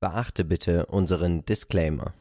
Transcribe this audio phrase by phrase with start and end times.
[0.00, 2.14] Beachte bitte unseren Disclaimer.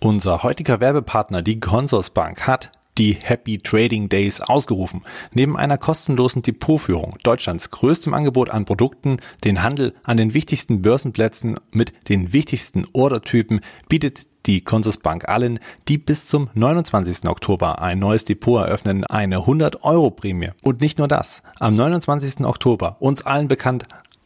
[0.00, 5.02] Unser heutiger Werbepartner, die Consorsbank, hat die Happy Trading Days ausgerufen.
[5.32, 11.58] Neben einer kostenlosen Depotführung, Deutschlands größtem Angebot an Produkten, den Handel an den wichtigsten Börsenplätzen
[11.70, 17.28] mit den wichtigsten Ordertypen, bietet die Consorsbank allen, die bis zum 29.
[17.28, 20.50] Oktober ein neues Depot eröffnen, eine 100 Euro Prämie.
[20.64, 21.42] Und nicht nur das.
[21.60, 22.44] Am 29.
[22.44, 23.84] Oktober, uns allen bekannt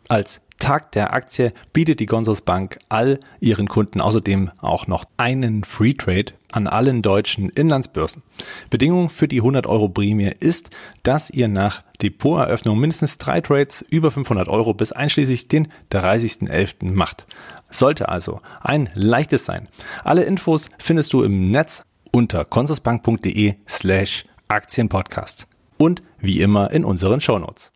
[0.09, 5.93] als Tag der Aktie bietet die Consorsbank all ihren Kunden außerdem auch noch einen Free
[5.93, 8.23] Trade an allen deutschen Inlandsbörsen.
[8.71, 10.71] Bedingung für die 100 Euro Prämie ist,
[11.03, 16.93] dass ihr nach Depoteröffnung mindestens drei Trades über 500 Euro bis einschließlich den 30.11.
[16.93, 17.27] macht.
[17.69, 19.69] Sollte also ein leichtes sein.
[20.03, 25.47] Alle Infos findest du im Netz unter consorsbank.de slash Aktienpodcast
[25.77, 27.71] und wie immer in unseren Shownotes.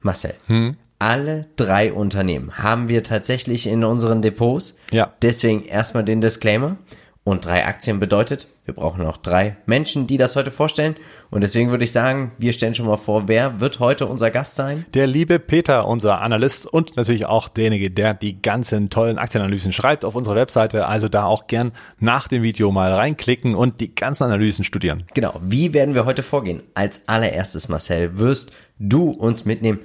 [0.00, 0.78] Marcel, hm?
[1.02, 4.78] Alle drei Unternehmen haben wir tatsächlich in unseren Depots.
[4.92, 5.12] Ja.
[5.20, 6.76] Deswegen erstmal den Disclaimer.
[7.24, 10.96] Und drei Aktien bedeutet, wir brauchen noch drei Menschen, die das heute vorstellen.
[11.30, 14.56] Und deswegen würde ich sagen, wir stellen schon mal vor, wer wird heute unser Gast
[14.56, 14.84] sein?
[14.94, 20.04] Der liebe Peter, unser Analyst und natürlich auch derjenige, der die ganzen tollen Aktienanalysen schreibt
[20.04, 20.88] auf unserer Webseite.
[20.88, 25.04] Also da auch gern nach dem Video mal reinklicken und die ganzen Analysen studieren.
[25.14, 25.40] Genau.
[25.42, 26.62] Wie werden wir heute vorgehen?
[26.74, 29.78] Als allererstes, Marcel, wirst du uns mitnehmen.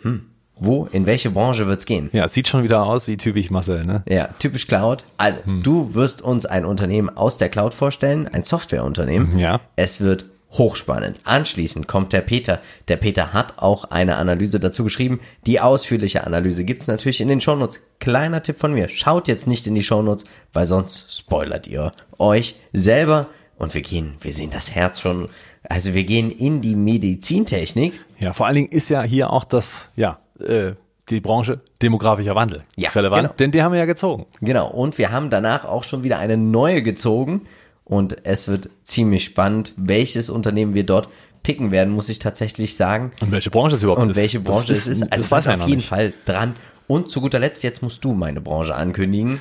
[0.00, 0.30] Hm,
[0.60, 2.10] wo, in welche Branche wird's gehen?
[2.12, 4.02] Ja, sieht schon wieder aus wie typisch Marcel, ne?
[4.08, 5.04] Ja, typisch Cloud.
[5.16, 5.62] Also, hm.
[5.62, 9.38] du wirst uns ein Unternehmen aus der Cloud vorstellen, ein Softwareunternehmen.
[9.38, 9.60] Ja.
[9.76, 11.20] Es wird hochspannend.
[11.24, 12.60] Anschließend kommt der Peter.
[12.88, 15.20] Der Peter hat auch eine Analyse dazu geschrieben.
[15.46, 17.80] Die ausführliche Analyse gibt's natürlich in den Shownotes.
[18.00, 18.88] Kleiner Tipp von mir.
[18.88, 23.26] Schaut jetzt nicht in die Shownotes, weil sonst spoilert ihr euch selber.
[23.58, 25.28] Und wir gehen, wir sehen das Herz schon.
[25.68, 28.00] Also wir gehen in die Medizintechnik.
[28.20, 30.72] Ja, vor allen Dingen ist ja hier auch das, ja, äh,
[31.08, 33.34] die Branche demografischer Wandel ja, relevant, genau.
[33.38, 34.26] denn die haben wir ja gezogen.
[34.40, 37.42] Genau, und wir haben danach auch schon wieder eine neue gezogen
[37.84, 41.08] und es wird ziemlich spannend, welches Unternehmen wir dort
[41.42, 43.12] picken werden, muss ich tatsächlich sagen.
[43.20, 44.16] Und welche Branche es überhaupt und ist.
[44.16, 45.02] Und welche Branche das es ist.
[45.04, 46.54] Also das weiß auf jeden Fall dran.
[46.86, 49.40] Und zu guter Letzt, jetzt musst du meine Branche ankündigen.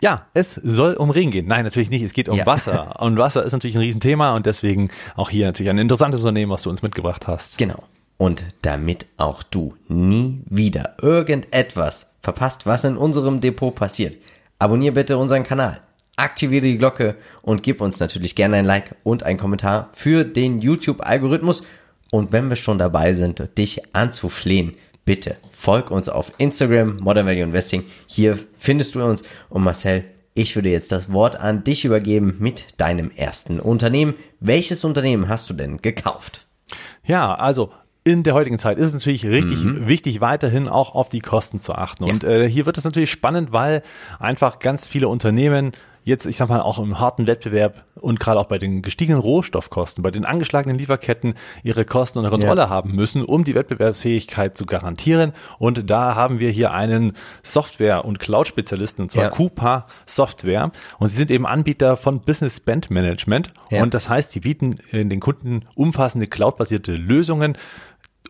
[0.00, 1.46] Ja, es soll um Regen gehen.
[1.46, 2.02] Nein, natürlich nicht.
[2.02, 2.46] Es geht um ja.
[2.46, 3.00] Wasser.
[3.00, 6.62] Und Wasser ist natürlich ein Riesenthema und deswegen auch hier natürlich ein interessantes Unternehmen, was
[6.62, 7.58] du uns mitgebracht hast.
[7.58, 7.82] Genau.
[8.18, 14.16] Und damit auch du nie wieder irgendetwas verpasst, was in unserem Depot passiert,
[14.58, 15.80] abonnier bitte unseren Kanal,
[16.16, 20.60] aktiviere die Glocke und gib uns natürlich gerne ein Like und einen Kommentar für den
[20.60, 21.62] YouTube-Algorithmus.
[22.10, 24.74] Und wenn wir schon dabei sind, dich anzuflehen,
[25.04, 27.84] bitte folg uns auf Instagram, Modern Value Investing.
[28.06, 29.22] Hier findest du uns.
[29.48, 30.04] Und Marcel,
[30.34, 34.14] ich würde jetzt das Wort an dich übergeben mit deinem ersten Unternehmen.
[34.40, 36.46] Welches Unternehmen hast du denn gekauft?
[37.04, 37.70] Ja, also
[38.08, 39.86] in der heutigen Zeit ist es natürlich richtig mhm.
[39.86, 42.06] wichtig, weiterhin auch auf die Kosten zu achten.
[42.06, 42.12] Ja.
[42.12, 43.82] Und äh, hier wird es natürlich spannend, weil
[44.18, 45.72] einfach ganz viele Unternehmen
[46.08, 50.02] jetzt, ich sag mal, auch im harten Wettbewerb und gerade auch bei den gestiegenen Rohstoffkosten,
[50.02, 52.68] bei den angeschlagenen Lieferketten ihre Kosten unter Kontrolle ja.
[52.70, 55.32] haben müssen, um die Wettbewerbsfähigkeit zu garantieren.
[55.58, 59.30] Und da haben wir hier einen Software- und Cloud-Spezialisten, und zwar ja.
[59.30, 60.72] Coupa Software.
[60.98, 63.52] Und sie sind eben Anbieter von Business Spend Management.
[63.70, 63.82] Ja.
[63.82, 67.58] Und das heißt, sie bieten den Kunden umfassende cloud-basierte Lösungen,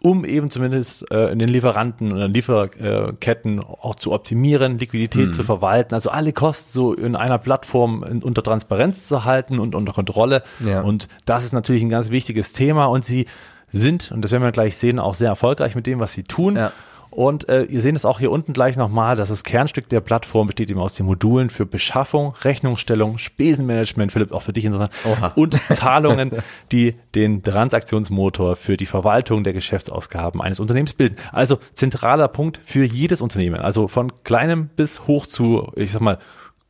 [0.02, 5.32] um eben zumindest äh, in den Lieferanten oder Lieferketten auch zu optimieren, Liquidität mhm.
[5.32, 9.74] zu verwalten, also alle Kosten so in einer Plattform in, unter Transparenz zu halten und
[9.74, 10.42] unter Kontrolle.
[10.60, 10.82] Ja.
[10.82, 13.26] Und das ist natürlich ein ganz wichtiges Thema und sie
[13.70, 16.56] sind, und das werden wir gleich sehen, auch sehr erfolgreich mit dem, was sie tun.
[16.56, 16.72] Ja.
[17.18, 20.46] Und äh, ihr seht es auch hier unten gleich nochmal, dass das Kernstück der Plattform
[20.46, 25.32] besteht eben aus den Modulen für Beschaffung, Rechnungsstellung, Spesenmanagement, Philipp, auch für dich interessant, Oha.
[25.34, 26.30] und Zahlungen,
[26.70, 31.16] die den Transaktionsmotor für die Verwaltung der Geschäftsausgaben eines Unternehmens bilden.
[31.32, 36.18] Also zentraler Punkt für jedes Unternehmen, also von kleinem bis hoch zu, ich sag mal,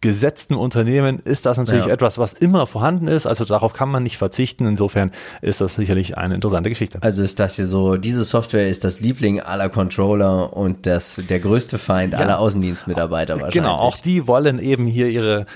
[0.00, 1.92] gesetzten Unternehmen ist das natürlich ja.
[1.92, 3.26] etwas, was immer vorhanden ist.
[3.26, 4.66] Also darauf kann man nicht verzichten.
[4.66, 5.10] Insofern
[5.42, 6.98] ist das sicherlich eine interessante Geschichte.
[7.02, 11.40] Also ist das hier so, diese Software ist das Liebling aller Controller und das, der
[11.40, 12.20] größte Feind ja.
[12.20, 13.54] aller Außendienstmitarbeiter wahrscheinlich.
[13.54, 15.46] Genau, auch die wollen eben hier ihre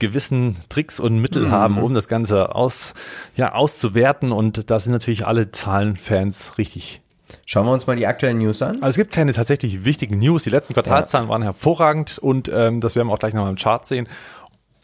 [0.00, 1.50] gewissen Tricks und Mittel mhm.
[1.52, 2.94] haben, um das Ganze aus,
[3.36, 4.32] ja, auszuwerten.
[4.32, 7.02] Und da sind natürlich alle Zahlenfans richtig
[7.46, 8.76] Schauen wir uns mal die aktuellen News an.
[8.76, 10.44] Also es gibt keine tatsächlich wichtigen News.
[10.44, 11.32] Die letzten Quartalszahlen ja.
[11.32, 14.08] waren hervorragend und ähm, das werden wir auch gleich nochmal im Chart sehen.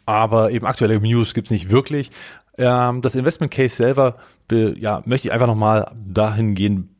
[0.05, 2.11] Aber eben aktuelle News gibt's nicht wirklich.
[2.57, 4.17] Ähm, das Investment Case selber,
[4.51, 6.95] ja, möchte ich einfach nochmal dahin gehen,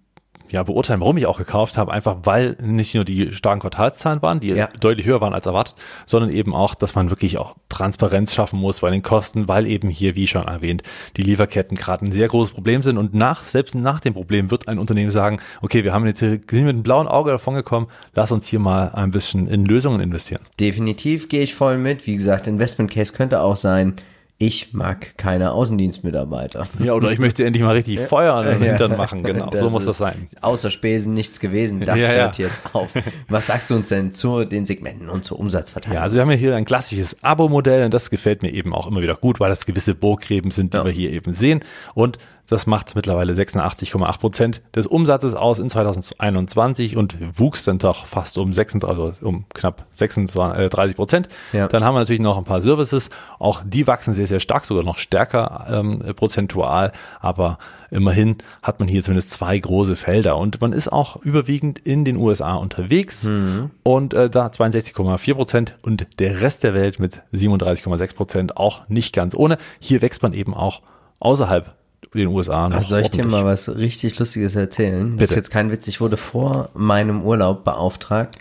[0.51, 4.39] ja, beurteilen, warum ich auch gekauft habe, einfach weil nicht nur die starken Quartalszahlen waren,
[4.39, 4.69] die ja.
[4.79, 5.75] deutlich höher waren als erwartet,
[6.05, 9.89] sondern eben auch, dass man wirklich auch Transparenz schaffen muss bei den Kosten, weil eben
[9.89, 10.83] hier, wie schon erwähnt,
[11.17, 14.67] die Lieferketten gerade ein sehr großes Problem sind und nach, selbst nach dem Problem wird
[14.67, 17.87] ein Unternehmen sagen, okay, wir haben jetzt hier sind mit einem blauen Auge davon gekommen,
[18.13, 20.41] lass uns hier mal ein bisschen in Lösungen investieren.
[20.59, 22.07] Definitiv gehe ich voll mit.
[22.07, 23.95] Wie gesagt, Investment Case könnte auch sein,
[24.41, 26.65] ich mag keine Außendienstmitarbeiter.
[26.81, 29.21] Ja, oder ich möchte endlich mal richtig Feuer an den Hintern machen.
[29.21, 30.29] Genau, so muss das sein.
[30.39, 31.81] Außer Spesen nichts gewesen.
[31.81, 32.47] Das ja, hört ja.
[32.47, 32.87] jetzt auf.
[33.27, 35.97] Was sagst du uns denn zu den Segmenten und zur Umsatzverteilung?
[35.97, 38.87] Ja, also wir haben ja hier ein klassisches Abo-Modell und das gefällt mir eben auch
[38.87, 40.85] immer wieder gut, weil das gewisse Burggräben sind, die ja.
[40.85, 41.59] wir hier eben sehen.
[41.93, 42.17] Und
[42.49, 48.37] das macht mittlerweile 86,8 Prozent des Umsatzes aus in 2021 und wuchs dann doch fast
[48.37, 51.29] um 36, also um knapp 36 Prozent.
[51.53, 51.67] Ja.
[51.67, 53.09] Dann haben wir natürlich noch ein paar Services.
[53.37, 56.91] Auch die wachsen sehr, sehr stark, sogar noch stärker ähm, prozentual.
[57.19, 57.59] Aber
[57.91, 62.17] immerhin hat man hier zumindest zwei große Felder und man ist auch überwiegend in den
[62.17, 63.71] USA unterwegs mhm.
[63.83, 69.13] und äh, da 62,4 Prozent und der Rest der Welt mit 37,6 Prozent auch nicht
[69.13, 69.57] ganz ohne.
[69.79, 70.81] Hier wächst man eben auch
[71.19, 71.75] außerhalb
[72.17, 72.77] den USA noch.
[72.77, 75.11] Also soll ich dir mal was richtig Lustiges erzählen?
[75.11, 75.21] Bitte.
[75.21, 75.87] Das ist jetzt kein Witz.
[75.87, 78.37] Ich wurde vor meinem Urlaub beauftragt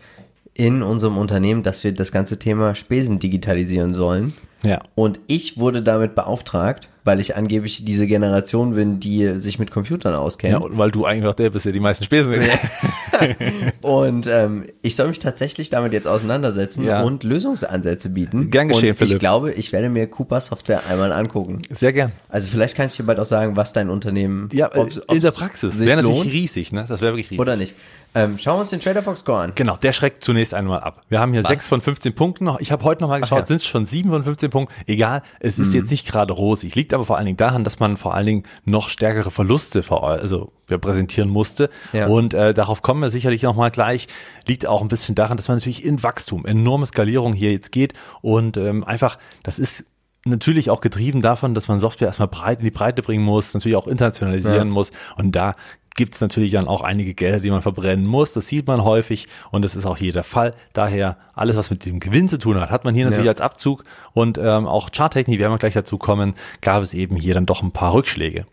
[0.55, 4.33] in unserem Unternehmen, dass wir das ganze Thema Spesen digitalisieren sollen.
[4.65, 4.81] Ja.
[4.95, 10.15] Und ich wurde damit beauftragt, weil ich angeblich diese Generation bin, die sich mit Computern
[10.15, 10.53] auskennt.
[10.53, 12.35] Ja, und weil du eigentlich auch der bist, der die meisten Spesen
[13.83, 17.03] Und ähm, ich soll mich tatsächlich damit jetzt auseinandersetzen ja.
[17.03, 18.51] und Lösungsansätze bieten.
[18.51, 19.21] Gern geschehen, und ich Philipp.
[19.21, 21.63] glaube, ich werde mir Cooper Software einmal angucken.
[21.71, 22.13] Sehr gern.
[22.29, 25.21] Also vielleicht kann ich dir bald auch sagen, was dein Unternehmen Ja, ob's, ob's in
[25.21, 25.81] der Praxis.
[25.81, 26.85] Wäre natürlich riesig, ne?
[26.89, 27.41] Das wäre wirklich riesig.
[27.41, 27.75] Oder nicht.
[28.15, 29.53] Ähm, schauen wir uns den Trader Fox Score an.
[29.55, 31.03] Genau, der schreckt zunächst einmal ab.
[31.09, 31.51] Wir haben hier Was?
[31.51, 32.59] 6 von 15 Punkten noch.
[32.59, 33.47] Ich habe heute noch mal geschaut, ja.
[33.47, 34.75] sind es schon 7 von 15 Punkten.
[34.87, 35.81] Egal, es ist mhm.
[35.81, 36.75] jetzt nicht gerade rosig.
[36.75, 40.53] Liegt aber vor allen Dingen daran, dass man vor allen Dingen noch stärkere Verluste also
[40.67, 41.71] präsentieren musste.
[41.93, 42.07] Ja.
[42.09, 44.07] Und äh, darauf kommen wir sicherlich noch mal gleich.
[44.47, 47.95] Liegt auch ein bisschen daran, dass man natürlich in Wachstum, enorme Skalierung hier jetzt geht
[48.21, 49.85] und ähm, einfach, das ist
[50.25, 53.77] natürlich auch getrieben davon, dass man Software erstmal breit in die Breite bringen muss, natürlich
[53.77, 54.75] auch internationalisieren ja.
[54.75, 54.91] muss.
[55.17, 55.53] Und da
[55.99, 58.33] gibt es natürlich dann auch einige Gelder, die man verbrennen muss.
[58.33, 60.55] Das sieht man häufig und das ist auch hier der Fall.
[60.73, 63.33] Daher alles, was mit dem Gewinn zu tun hat, hat man hier natürlich ja.
[63.33, 67.35] als Abzug und ähm, auch Charttechnik, werden wir gleich dazu kommen, gab es eben hier
[67.35, 68.47] dann doch ein paar Rückschläge.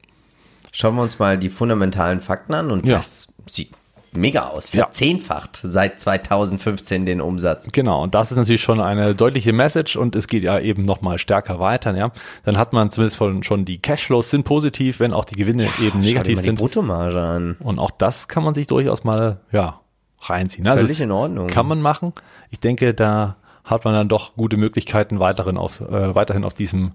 [0.71, 2.93] Schauen wir uns mal die fundamentalen Fakten an und ja.
[2.93, 3.69] das sieht
[4.15, 4.69] mega aus.
[4.69, 5.71] Verzehnfacht ja.
[5.71, 7.67] seit 2015 den Umsatz.
[7.71, 11.19] Genau, und das ist natürlich schon eine deutliche Message und es geht ja eben nochmal
[11.19, 11.95] stärker weiter.
[11.95, 12.11] Ja.
[12.43, 15.85] Dann hat man zumindest von, schon die Cashflows sind positiv, wenn auch die Gewinne ja,
[15.87, 16.57] eben negativ sind.
[16.57, 17.55] Die Bruttomarge an.
[17.59, 19.79] Und auch das kann man sich durchaus mal ja,
[20.21, 20.67] reinziehen.
[20.67, 21.47] Also Völlig in Ordnung.
[21.47, 22.13] Kann man machen.
[22.49, 26.93] Ich denke, da hat man dann doch gute Möglichkeiten, weiterhin auf, äh, weiterhin auf diesem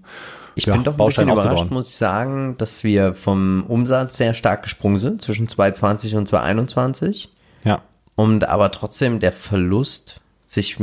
[0.55, 4.17] ich ja, bin doch ein Baustein bisschen überrascht, muss ich sagen, dass wir vom Umsatz
[4.17, 7.29] sehr stark gesprungen sind zwischen 2020 und 2021.
[7.63, 7.81] Ja.
[8.15, 10.77] Und aber trotzdem der Verlust sich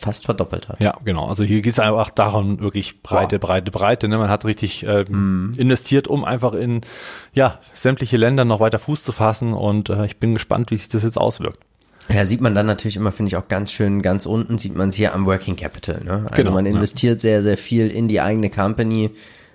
[0.00, 0.80] fast verdoppelt hat.
[0.80, 1.26] Ja, genau.
[1.26, 3.48] Also hier geht es einfach darum, wirklich breite, Boah.
[3.48, 4.08] breite, breite.
[4.08, 4.18] Ne?
[4.18, 5.54] Man hat richtig äh, mm.
[5.56, 6.82] investiert, um einfach in
[7.32, 9.54] ja sämtliche Länder noch weiter Fuß zu fassen.
[9.54, 11.64] Und äh, ich bin gespannt, wie sich das jetzt auswirkt.
[12.08, 14.88] Ja, sieht man dann natürlich immer, finde ich auch ganz schön, ganz unten sieht man
[14.88, 16.02] es hier am Working Capital.
[16.02, 16.26] Ne?
[16.30, 17.20] Also genau, man investiert ja.
[17.20, 19.10] sehr, sehr viel in die eigene Company,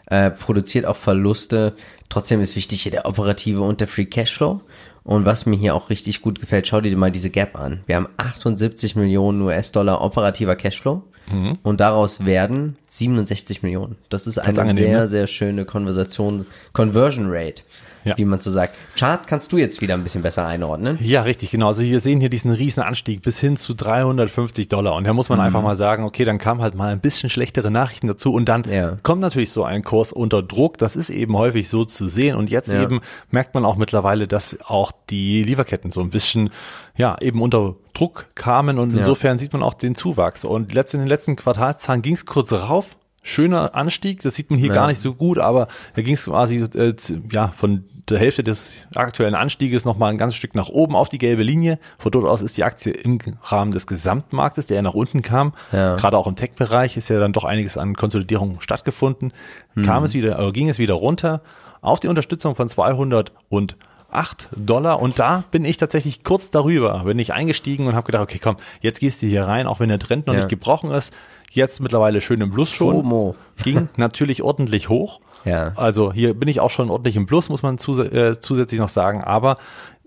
[0.06, 1.74] äh, produziert auch Verluste.
[2.10, 4.62] Trotzdem ist wichtig hier der operative und der Free Cashflow.
[5.04, 7.82] Und was mir hier auch richtig gut gefällt, schau dir mal diese Gap an.
[7.88, 11.58] Wir haben 78 Millionen US-Dollar operativer Cashflow mhm.
[11.64, 13.98] und daraus werden 67 Millionen.
[14.10, 15.08] Das ist eine angenehm, sehr, ne?
[15.08, 17.64] sehr schöne Konversation, Conversion Rate
[18.04, 18.18] ja.
[18.18, 18.76] wie man so sagt.
[18.98, 20.98] Chart kannst du jetzt wieder ein bisschen besser einordnen.
[21.02, 21.68] Ja, richtig, genau.
[21.68, 24.96] Also wir sehen hier diesen riesen Anstieg bis hin zu 350 Dollar.
[24.96, 25.46] Und da muss man mhm.
[25.46, 28.64] einfach mal sagen, okay, dann kam halt mal ein bisschen schlechtere Nachrichten dazu und dann
[28.70, 28.98] ja.
[29.04, 30.78] kommt natürlich so ein Kurs unter Druck.
[30.78, 32.36] Das ist eben häufig so zu sehen.
[32.36, 32.82] Und jetzt ja.
[32.82, 36.50] eben merkt man auch mittlerweile, dass auch die Lieferketten so ein bisschen,
[36.96, 40.44] ja, eben unter Druck kamen und insofern sieht man auch den Zuwachs.
[40.44, 44.22] Und letzt, in den letzten Quartalszahlen ging es kurz rauf, schöner Anstieg.
[44.22, 44.76] Das sieht man hier ja.
[44.76, 46.94] gar nicht so gut, aber da ging es quasi äh,
[47.32, 51.18] ja von der Hälfte des aktuellen Anstieges nochmal ein ganzes Stück nach oben auf die
[51.18, 51.80] gelbe Linie.
[51.98, 55.54] Von dort aus ist die Aktie im Rahmen des Gesamtmarktes, der ja nach unten kam.
[55.72, 55.96] Ja.
[55.96, 59.32] Gerade auch im Tech-Bereich ist ja dann doch einiges an Konsolidierung stattgefunden.
[59.76, 59.84] Hm.
[59.84, 61.42] Kam es wieder, äh, ging es wieder runter
[61.82, 63.78] auf die Unterstützung von 200 und
[64.14, 68.24] 8 Dollar und da bin ich tatsächlich kurz darüber, bin ich eingestiegen und habe gedacht,
[68.24, 70.42] okay, komm, jetzt gehst du hier rein, auch wenn der Trend noch ja.
[70.42, 71.14] nicht gebrochen ist.
[71.52, 72.96] Jetzt mittlerweile schön im Plus schon.
[72.96, 73.36] FOMO.
[73.64, 75.20] Ging natürlich ordentlich hoch.
[75.46, 75.74] Ja.
[75.76, 78.90] Also hier bin ich auch schon ordentlich im Plus, muss man zus äh, zusätzlich noch
[78.90, 79.24] sagen.
[79.24, 79.58] Aber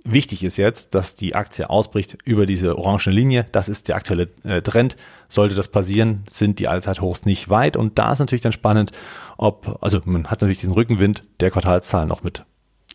[0.05, 3.47] wichtig ist jetzt, dass die Aktie ausbricht über diese orange Linie.
[3.53, 4.97] Das ist der aktuelle äh, Trend.
[5.29, 7.77] Sollte das passieren, sind die Allzeithochs nicht weit.
[7.77, 8.93] Und da ist natürlich dann spannend,
[9.37, 12.45] ob, also man hat natürlich diesen Rückenwind der Quartalszahlen noch mit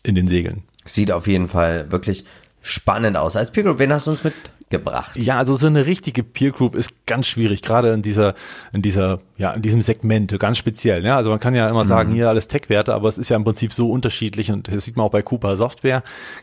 [0.02, 0.64] in den Segeln.
[0.84, 2.24] Sieht auf jeden Fall wirklich
[2.62, 3.36] spannend aus.
[3.36, 4.24] Als Peer Group, wen hast du uns
[4.72, 5.16] mitgebracht?
[5.16, 8.34] Ja, also so eine richtige Peer Group ist ganz schwierig, gerade in dieser,
[8.72, 11.04] in dieser, ja, in diesem Segment, ganz speziell.
[11.04, 12.14] Ja, also man kann ja immer sagen, mhm.
[12.14, 15.06] hier alles Tech-Werte, aber es ist ja im Prinzip so unterschiedlich und das sieht man
[15.06, 16.02] auch bei Cooper Software.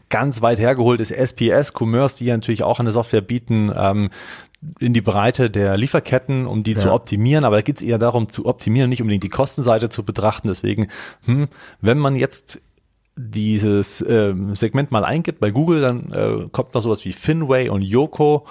[0.10, 4.10] Ganz weit hergeholt ist SPS Commerce, die ja natürlich auch eine Software bieten, ähm,
[4.80, 6.80] in die Breite der Lieferketten, um die ja.
[6.80, 7.46] zu optimieren.
[7.46, 10.50] Aber da geht es eher darum, zu optimieren, nicht unbedingt die Kostenseite zu betrachten.
[10.50, 10.88] Deswegen,
[11.26, 11.48] hm,
[11.80, 12.62] wenn man jetzt
[13.22, 17.82] dieses ähm, Segment mal eingibt bei Google, dann äh, kommt noch sowas wie Finway und
[17.82, 18.46] Yoko.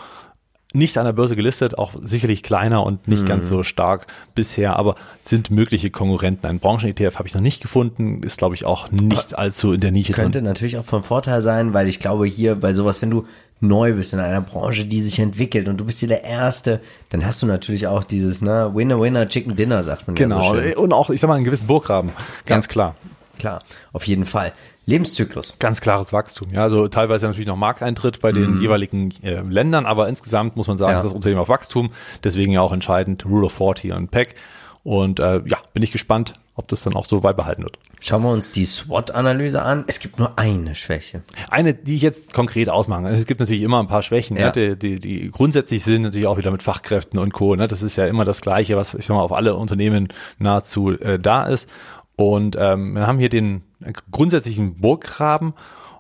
[0.75, 3.27] Nicht an der Börse gelistet, auch sicherlich kleiner und nicht mhm.
[3.27, 6.47] ganz so stark bisher, aber sind mögliche Konkurrenten.
[6.47, 9.81] Ein Branchen-ETF habe ich noch nicht gefunden, ist glaube ich auch nicht aber allzu in
[9.81, 10.45] der Nische Könnte drin.
[10.45, 13.25] natürlich auch von Vorteil sein, weil ich glaube hier bei sowas, wenn du
[13.61, 17.25] neu bist in einer Branche, die sich entwickelt und du bist hier der Erste, dann
[17.25, 20.83] hast du natürlich auch dieses, ne, Winner, Winner, Chicken Dinner, sagt man Genau, ja so
[20.83, 22.13] und auch, ich sag mal, einen gewissen Burggraben,
[22.45, 22.71] ganz ja.
[22.71, 22.95] klar
[23.39, 24.53] klar, auf jeden Fall.
[24.87, 25.55] Lebenszyklus.
[25.59, 26.49] Ganz klares Wachstum.
[26.51, 28.63] Ja, also teilweise natürlich noch Markteintritt bei den mhm.
[28.63, 30.99] jeweiligen äh, Ländern, aber insgesamt muss man sagen, ja.
[30.99, 31.91] ist das Unternehmen auf Wachstum.
[32.25, 34.35] Deswegen ja auch entscheidend Rule of 40 und PEC.
[34.85, 37.79] Und äh, ja, bin ich gespannt, ob das dann auch so beibehalten wird.
[38.01, 39.85] Schauen wir uns die SWOT-Analyse an.
[39.87, 41.23] Es gibt nur eine Schwäche.
[41.51, 43.09] Eine, die ich jetzt konkret ausmache.
[43.09, 44.47] Es gibt natürlich immer ein paar Schwächen, ja.
[44.47, 47.55] ja die, die, die grundsätzlich sind natürlich auch wieder mit Fachkräften und Co.
[47.55, 47.69] Ne?
[47.69, 51.19] Das ist ja immer das Gleiche, was ich sag mal auf alle Unternehmen nahezu äh,
[51.19, 51.69] da ist.
[52.19, 53.63] Und ähm, wir haben hier den
[54.11, 55.55] grundsätzlichen Burggraben,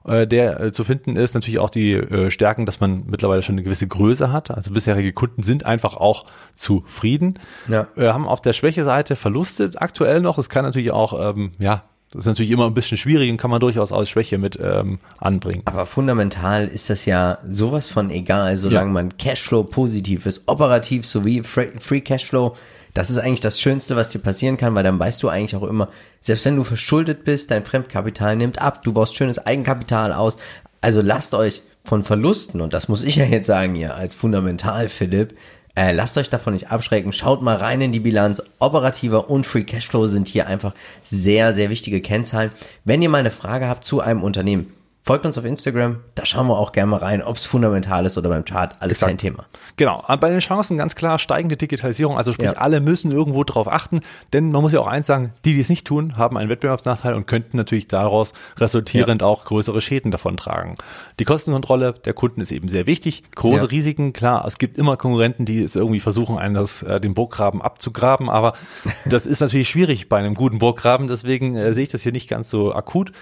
[0.05, 1.35] äh, der äh, zu finden ist.
[1.35, 4.51] Natürlich auch die äh, Stärken, dass man mittlerweile schon eine gewisse Größe hat.
[4.51, 7.39] Also bisherige Kunden sind einfach auch zufrieden.
[7.69, 7.87] Ja.
[7.95, 10.39] Wir haben auf der Schwäche-Seite Verluste aktuell noch.
[10.39, 13.53] Es kann natürlich auch, ähm, ja, das ist natürlich immer ein bisschen schwierig und kann
[13.53, 15.63] man durchaus als Schwäche mit ähm, anbringen.
[15.67, 18.93] Aber fundamental ist das ja sowas von egal, solange ja.
[18.93, 22.57] man Cashflow positiv ist, operativ sowie Free Cashflow
[22.99, 25.63] das ist eigentlich das Schönste, was dir passieren kann, weil dann weißt du eigentlich auch
[25.63, 25.89] immer,
[26.21, 30.37] selbst wenn du verschuldet bist, dein Fremdkapital nimmt ab, du baust schönes Eigenkapital aus.
[30.81, 34.89] Also lasst euch von Verlusten, und das muss ich ja jetzt sagen hier als fundamental,
[34.89, 35.37] Philipp,
[35.77, 37.13] äh, lasst euch davon nicht abschrecken.
[37.13, 38.43] Schaut mal rein in die Bilanz.
[38.59, 40.75] Operativer und Free Cashflow sind hier einfach
[41.05, 42.51] sehr, sehr wichtige Kennzahlen.
[42.85, 44.73] Wenn ihr mal eine Frage habt zu einem Unternehmen,
[45.09, 48.19] Folgt uns auf Instagram, da schauen wir auch gerne mal rein, ob es fundamental ist
[48.19, 49.09] oder beim Chart, alles Exakt.
[49.09, 49.47] kein Thema.
[49.79, 52.59] Genau, bei den Chancen ganz klar steigende Digitalisierung, also sprich, ja.
[52.59, 54.01] alle müssen irgendwo drauf achten,
[54.35, 57.15] denn man muss ja auch eins sagen, die, die es nicht tun, haben einen Wettbewerbsnachteil
[57.15, 59.29] und könnten natürlich daraus resultierend ja.
[59.29, 60.77] auch größere Schäden davon tragen.
[61.19, 63.71] Die Kostenkontrolle der Kunden ist eben sehr wichtig, große ja.
[63.71, 67.63] Risiken, klar, es gibt immer Konkurrenten, die es irgendwie versuchen, einen das, äh, den Burggraben
[67.63, 68.53] abzugraben, aber
[69.07, 72.29] das ist natürlich schwierig bei einem guten Burggraben, deswegen äh, sehe ich das hier nicht
[72.29, 73.13] ganz so akut.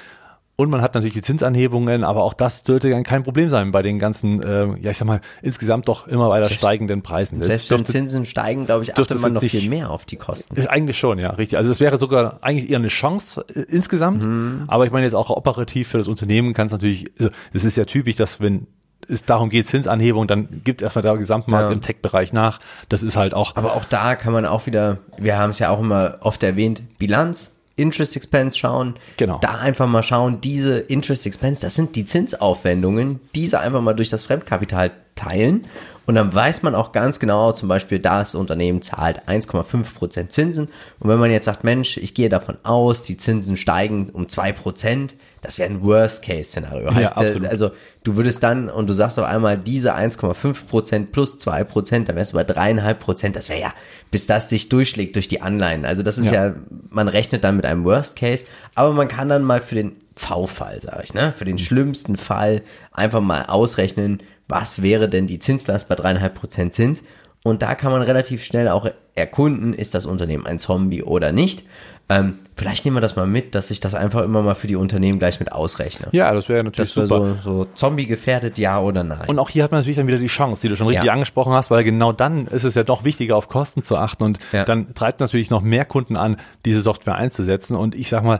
[0.58, 3.82] Und man hat natürlich die Zinsanhebungen, aber auch das dürfte dann kein Problem sein bei
[3.82, 7.42] den ganzen, äh, ja ich sag mal, insgesamt doch immer weiter steigenden Preisen.
[7.42, 10.56] Selbst wenn Zinsen steigen, glaube ich, achtet man noch viel mehr auf die Kosten.
[10.56, 11.58] Äh, eigentlich schon, ja, richtig.
[11.58, 14.24] Also das wäre sogar eigentlich eher eine Chance äh, insgesamt.
[14.24, 14.64] Mhm.
[14.68, 17.76] Aber ich meine jetzt auch operativ für das Unternehmen kann es natürlich, also das ist
[17.76, 18.66] ja typisch, dass wenn
[19.08, 21.74] es darum geht, Zinsanhebung, dann gibt erstmal der Gesamtmarkt ja.
[21.74, 22.60] im Tech-Bereich nach.
[22.88, 23.56] Das ist halt auch.
[23.56, 26.82] Aber auch da kann man auch wieder, wir haben es ja auch immer oft erwähnt,
[26.98, 28.94] Bilanz, Interest Expense schauen.
[29.18, 29.38] Genau.
[29.40, 34.08] Da einfach mal schauen, diese Interest Expense, das sind die Zinsaufwendungen, diese einfach mal durch
[34.08, 35.66] das Fremdkapital teilen.
[36.06, 40.68] Und dann weiß man auch ganz genau, zum Beispiel, das Unternehmen zahlt 1,5% Zinsen.
[41.00, 45.14] Und wenn man jetzt sagt, Mensch, ich gehe davon aus, die Zinsen steigen um 2%,
[45.46, 46.90] das wäre ein Worst-Case-Szenario.
[46.90, 47.48] Ja, absolut.
[47.48, 47.70] Also
[48.04, 52.16] du würdest dann, und du sagst auf einmal, diese 1,5 Prozent plus 2 Prozent, dann
[52.16, 53.74] wärst du bei dreieinhalb Prozent, das wäre ja,
[54.10, 55.84] bis das dich durchschlägt durch die Anleihen.
[55.84, 56.48] Also das ist ja.
[56.48, 56.54] ja,
[56.90, 61.02] man rechnet dann mit einem Worst-Case, aber man kann dann mal für den V-Fall, sage
[61.04, 62.62] ich, ne, für den schlimmsten Fall
[62.92, 67.04] einfach mal ausrechnen, was wäre denn die Zinslast bei dreieinhalb Prozent Zins
[67.46, 71.62] und da kann man relativ schnell auch erkunden, ist das Unternehmen ein Zombie oder nicht.
[72.08, 74.76] Ähm, vielleicht nehmen wir das mal mit, dass ich das einfach immer mal für die
[74.76, 76.08] Unternehmen gleich mit ausrechne.
[76.12, 77.36] Ja, das wäre natürlich das wär super.
[77.42, 79.28] So, so Zombie gefährdet, ja oder nein.
[79.28, 81.12] Und auch hier hat man natürlich dann wieder die Chance, die du schon richtig ja.
[81.12, 84.38] angesprochen hast, weil genau dann ist es ja doch wichtiger, auf Kosten zu achten und
[84.52, 84.64] ja.
[84.64, 87.76] dann treibt natürlich noch mehr Kunden an, diese Software einzusetzen.
[87.76, 88.38] Und ich sag mal,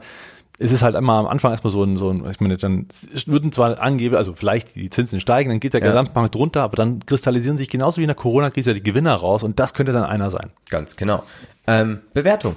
[0.59, 2.87] es ist halt immer am Anfang erstmal so ein, so ein, ich meine, dann
[3.27, 5.89] würden zwar angeben, also vielleicht die Zinsen steigen, dann geht der ja.
[5.89, 9.59] Gesamtmarkt runter, aber dann kristallisieren sich genauso wie in der Corona-Krise die Gewinner raus und
[9.59, 10.51] das könnte dann einer sein.
[10.71, 11.25] Ganz genau.
[11.67, 12.57] Ähm, Bewertung.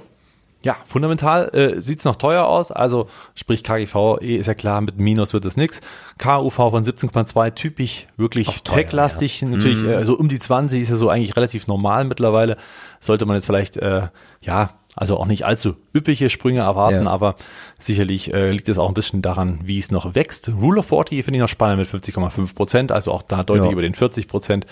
[0.62, 4.82] Ja, fundamental äh, sieht es noch teuer aus, also sprich KGV eh ist ja klar,
[4.82, 5.80] mit Minus wird es nix.
[6.18, 9.48] KUV von 17,2 typisch wirklich tracklastig, ja.
[9.48, 9.88] natürlich mhm.
[9.88, 12.58] äh, so um die 20 ist ja so eigentlich relativ normal mittlerweile.
[13.00, 14.08] Sollte man jetzt vielleicht äh,
[14.42, 17.10] ja also auch nicht allzu üppige Sprünge erwarten, ja.
[17.10, 17.36] aber
[17.78, 20.50] sicherlich äh, liegt es auch ein bisschen daran, wie es noch wächst.
[20.60, 23.72] Rule of 40 finde ich noch spannend mit 50,5 Prozent, also auch da deutlich ja.
[23.72, 24.66] über den 40 Prozent.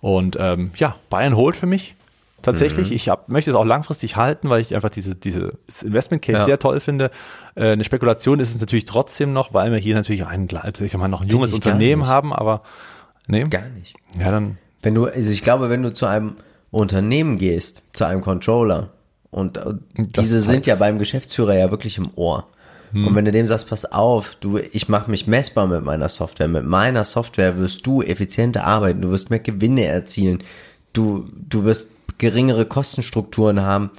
[0.00, 1.94] Und ähm, ja, Bayern holt für mich.
[2.42, 2.90] Tatsächlich.
[2.90, 2.96] Mhm.
[2.96, 6.44] Ich hab, möchte es auch langfristig halten, weil ich einfach diese, diese Investment Case ja.
[6.44, 7.10] sehr toll finde.
[7.54, 10.92] Äh, eine Spekulation ist es natürlich trotzdem noch, weil wir hier natürlich ein, also ich
[10.92, 12.62] sag mal, noch ein junges Unternehmen haben, aber
[13.28, 13.44] nee.
[13.44, 13.96] Gar nicht.
[14.18, 14.58] Ja, dann.
[14.82, 16.36] Wenn du, also ich glaube, wenn du zu einem
[16.70, 18.90] Unternehmen gehst, zu einem Controller,
[19.30, 22.48] und äh, diese sind ja beim Geschäftsführer ja wirklich im Ohr.
[22.92, 23.06] Hm.
[23.06, 26.48] Und wenn du dem sagst, pass auf, du, ich mache mich messbar mit meiner Software.
[26.48, 30.42] Mit meiner Software wirst du effizienter arbeiten, du wirst mehr Gewinne erzielen,
[30.92, 33.90] du, du wirst geringere Kostenstrukturen haben.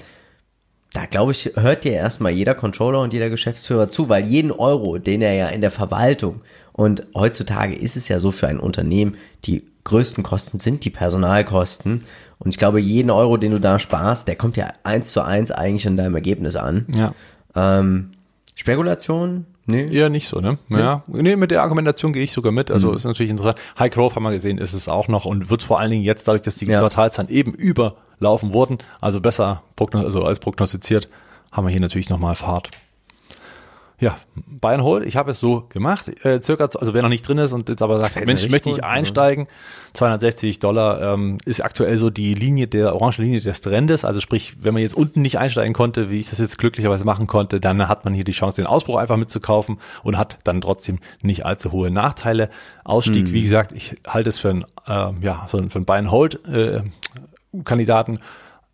[0.93, 4.97] Da glaube ich, hört dir erstmal jeder Controller und jeder Geschäftsführer zu, weil jeden Euro,
[4.97, 6.41] den er ja in der Verwaltung
[6.73, 12.05] und heutzutage ist es ja so für ein Unternehmen, die größten Kosten sind die Personalkosten.
[12.39, 15.51] Und ich glaube, jeden Euro, den du da sparst, der kommt ja eins zu eins
[15.51, 16.85] eigentlich in deinem Ergebnis an.
[16.93, 17.13] Ja.
[17.55, 18.11] Ähm,
[18.55, 19.45] Spekulation?
[19.65, 19.87] Nee.
[19.91, 20.57] Eher nicht so, ne?
[20.69, 21.03] Ja.
[21.07, 22.71] Nee, mit der Argumentation gehe ich sogar mit.
[22.71, 22.95] Also mhm.
[22.95, 23.59] ist natürlich interessant.
[23.77, 26.27] High Growth haben wir gesehen, ist es auch noch und wird vor allen Dingen jetzt
[26.27, 26.79] dadurch, dass die ja.
[26.79, 27.53] Quartalzahlen eben
[28.21, 29.63] überlaufen wurden, also besser
[29.93, 31.09] also als prognostiziert,
[31.51, 32.69] haben wir hier natürlich nochmal Fahrt.
[33.99, 37.27] Ja, Buy and Hold, ich habe es so gemacht, äh, circa, also wer noch nicht
[37.27, 39.47] drin ist und jetzt aber sagt, Mensch, möchte ich einsteigen,
[39.93, 44.55] 260 Dollar ähm, ist aktuell so die Linie der orange Linie des Trendes, also sprich,
[44.59, 47.87] wenn man jetzt unten nicht einsteigen konnte, wie ich das jetzt glücklicherweise machen konnte, dann
[47.87, 51.71] hat man hier die Chance, den Ausbruch einfach mitzukaufen und hat dann trotzdem nicht allzu
[51.71, 52.49] hohe Nachteile.
[52.83, 53.33] Ausstieg, hm.
[53.33, 56.81] wie gesagt, ich halte es für ein, äh, ja, für ein Buy and Hold äh,
[57.63, 58.19] Kandidaten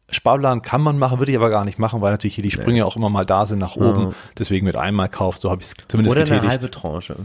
[0.09, 2.79] Sparplan kann man machen, würde ich aber gar nicht machen, weil natürlich hier die Sprünge
[2.79, 2.85] ja.
[2.85, 4.03] auch immer mal da sind nach oben.
[4.03, 4.13] Ja.
[4.37, 6.43] Deswegen mit einmal kaufst, so habe ich es zumindest Oder getätigt.
[6.43, 7.15] Oder eine halbe Tranche.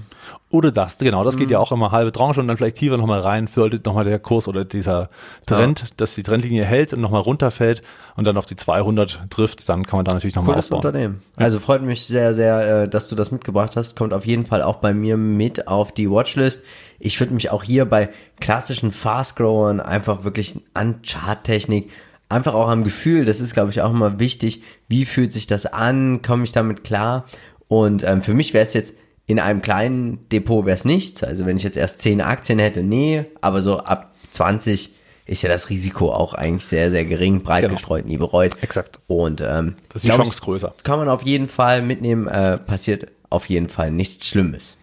[0.53, 1.41] Oder das, genau, das mhm.
[1.41, 4.19] geht ja auch immer halbe Tranche und dann vielleicht tiefer nochmal rein, fördert nochmal der
[4.19, 5.09] Kurs oder dieser
[5.47, 5.87] Trend, ja.
[5.97, 7.83] dass die Trendlinie hält und nochmal runterfällt
[8.17, 10.85] und dann auf die 200 trifft, dann kann man da natürlich nochmal aufbauen.
[10.85, 11.23] Unternehmen.
[11.37, 13.97] Also freut mich sehr, sehr, äh, dass du das mitgebracht hast.
[13.97, 16.63] Kommt auf jeden Fall auch bei mir mit auf die Watchlist.
[16.99, 21.91] Ich würde mich auch hier bei klassischen Fast-Growern einfach wirklich an Charttechnik
[22.29, 25.67] einfach auch am Gefühl, das ist, glaube ich, auch immer wichtig, wie fühlt sich das
[25.67, 27.27] an, komme ich damit klar?
[27.69, 28.95] Und ähm, für mich wäre es jetzt
[29.27, 31.23] in einem kleinen Depot wäre es nichts.
[31.23, 34.95] Also wenn ich jetzt erst 10 Aktien hätte, nee, aber so ab 20
[35.27, 37.75] ist ja das Risiko auch eigentlich sehr, sehr gering, breit genau.
[37.75, 38.63] gestreut, nie bereut.
[38.63, 38.99] Exakt.
[39.07, 40.75] Und ähm, das ist die Chance ich, größer.
[40.83, 44.77] Kann man auf jeden Fall mitnehmen, äh, passiert auf jeden Fall nichts Schlimmes.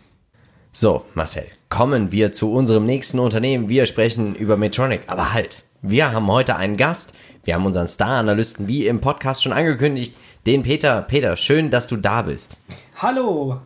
[0.71, 3.69] So, Marcel, kommen wir zu unserem nächsten Unternehmen.
[3.69, 8.67] Wir sprechen über Metronic, aber halt, wir haben heute einen Gast, wir haben unseren Star-Analysten
[8.67, 11.02] wie im Podcast schon angekündigt, den Peter.
[11.02, 12.56] Peter, schön, dass du da bist.
[12.97, 13.60] Hallo.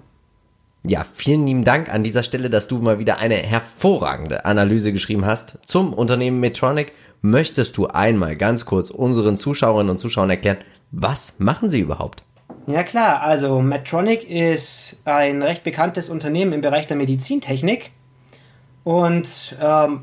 [0.86, 5.26] Ja, vielen lieben Dank an dieser Stelle, dass du mal wieder eine hervorragende Analyse geschrieben
[5.26, 6.92] hast zum Unternehmen Metronic.
[7.22, 10.58] Möchtest du einmal ganz kurz unseren Zuschauerinnen und Zuschauern erklären,
[10.92, 12.24] was machen sie überhaupt?
[12.68, 17.92] Ja klar, also Medtronic ist ein recht bekanntes Unternehmen im Bereich der Medizintechnik
[18.84, 20.02] und ähm,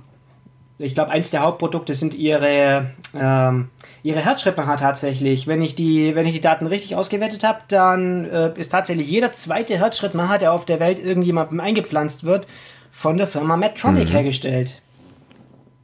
[0.81, 3.69] ich glaube, eins der Hauptprodukte sind ihre, ähm,
[4.03, 5.47] ihre Herzschrittmacher tatsächlich.
[5.47, 9.31] Wenn ich die, wenn ich die Daten richtig ausgewertet habe, dann äh, ist tatsächlich jeder
[9.33, 12.47] zweite Herzschrittmacher, der auf der Welt irgendjemandem eingepflanzt wird,
[12.91, 14.13] von der Firma Medtronic mhm.
[14.13, 14.81] hergestellt.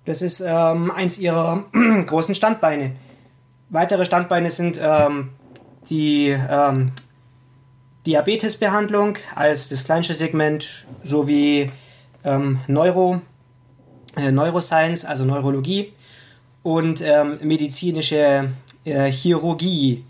[0.06, 1.64] Das ist ähm, eins ihrer
[2.06, 2.92] großen Standbeine.
[3.68, 5.30] Weitere Standbeine sind ähm,
[5.90, 6.92] die ähm,
[8.06, 11.70] Diabetesbehandlung als das kleinste Segment sowie
[12.24, 13.20] ähm, Neuro
[14.16, 15.92] Neuroscience, also Neurologie
[16.62, 18.50] und ähm, medizinische
[18.84, 20.04] äh, Chirurgie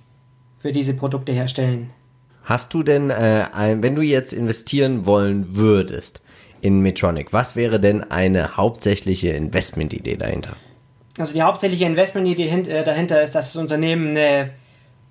[0.59, 1.91] für diese Produkte herstellen.
[2.45, 6.21] Hast du denn, äh, ein, wenn du jetzt investieren wollen würdest
[6.61, 10.57] in Medtronic, was wäre denn eine hauptsächliche Investmentidee dahinter?
[11.19, 14.51] Also die hauptsächliche Investmentidee äh, dahinter ist, dass das Unternehmen eine,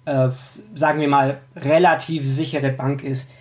[0.06, 0.30] äh,
[0.74, 3.32] sagen wir mal, relativ sichere Bank ist.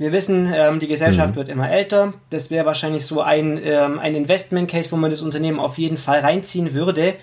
[0.00, 1.36] Wir wissen, ähm, die Gesellschaft mhm.
[1.36, 2.14] wird immer älter.
[2.30, 6.20] Das wäre wahrscheinlich so ein, ähm, ein Investment-Case, wo man das Unternehmen auf jeden Fall
[6.20, 7.16] reinziehen würde.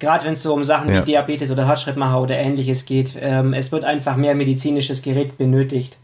[0.00, 1.00] Gerade wenn es so um Sachen ja.
[1.00, 3.12] wie Diabetes oder Herzschrittmacher oder ähnliches geht.
[3.20, 5.96] Ähm, es wird einfach mehr medizinisches Gerät benötigt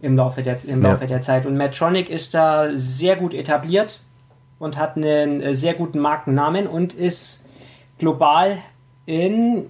[0.00, 0.92] im Laufe der, im ja.
[0.92, 1.46] Laufe der Zeit.
[1.46, 3.98] Und Medtronic ist da sehr gut etabliert
[4.60, 7.50] und hat einen äh, sehr guten Markennamen und ist
[7.98, 8.58] global
[9.04, 9.66] in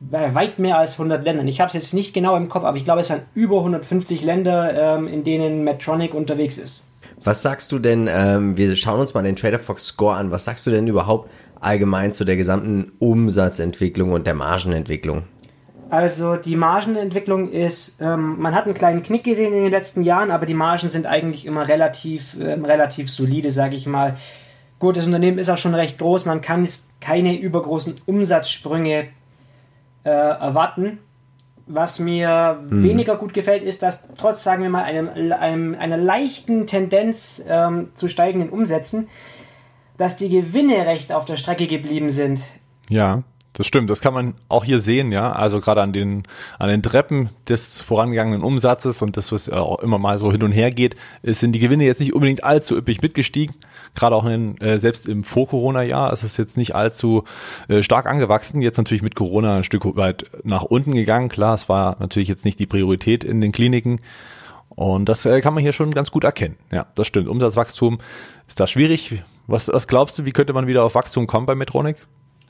[0.00, 1.46] weit mehr als 100 Ländern.
[1.46, 4.24] Ich habe es jetzt nicht genau im Kopf, aber ich glaube, es sind über 150
[4.24, 6.92] Länder, ähm, in denen Medtronic unterwegs ist.
[7.22, 10.46] Was sagst du denn, ähm, wir schauen uns mal den Trader Fox Score an, was
[10.46, 15.24] sagst du denn überhaupt allgemein zu der gesamten Umsatzentwicklung und der Margenentwicklung?
[15.90, 20.30] Also die Margenentwicklung ist, ähm, man hat einen kleinen Knick gesehen in den letzten Jahren,
[20.30, 24.16] aber die Margen sind eigentlich immer relativ, ähm, relativ solide, sage ich mal.
[24.78, 29.08] Gut, das Unternehmen ist auch schon recht groß, man kann jetzt keine übergroßen Umsatzsprünge
[30.04, 30.98] äh, erwarten.
[31.66, 32.82] Was mir mhm.
[32.82, 37.90] weniger gut gefällt, ist, dass trotz, sagen wir mal, einem, einem einer leichten Tendenz ähm,
[37.94, 39.08] zu steigenden Umsätzen,
[39.96, 42.40] dass die Gewinne recht auf der Strecke geblieben sind.
[42.88, 45.32] Ja, Das stimmt, das kann man auch hier sehen, ja.
[45.32, 46.22] Also gerade an den,
[46.58, 50.52] an den Treppen des vorangegangenen Umsatzes und das, was auch immer mal so hin und
[50.52, 53.56] her geht, sind die Gewinne jetzt nicht unbedingt allzu üppig mitgestiegen.
[53.96, 57.24] Gerade auch in, äh, selbst im Vor-Corona-Jahr ist es jetzt nicht allzu
[57.66, 58.62] äh, stark angewachsen.
[58.62, 61.28] Jetzt natürlich mit Corona ein Stück weit nach unten gegangen.
[61.28, 64.00] Klar, es war natürlich jetzt nicht die Priorität in den Kliniken.
[64.68, 66.56] Und das äh, kann man hier schon ganz gut erkennen.
[66.70, 67.26] Ja, das stimmt.
[67.26, 67.98] Umsatzwachstum
[68.46, 69.24] ist da schwierig.
[69.48, 71.96] Was, was glaubst du, wie könnte man wieder auf Wachstum kommen bei Metronic?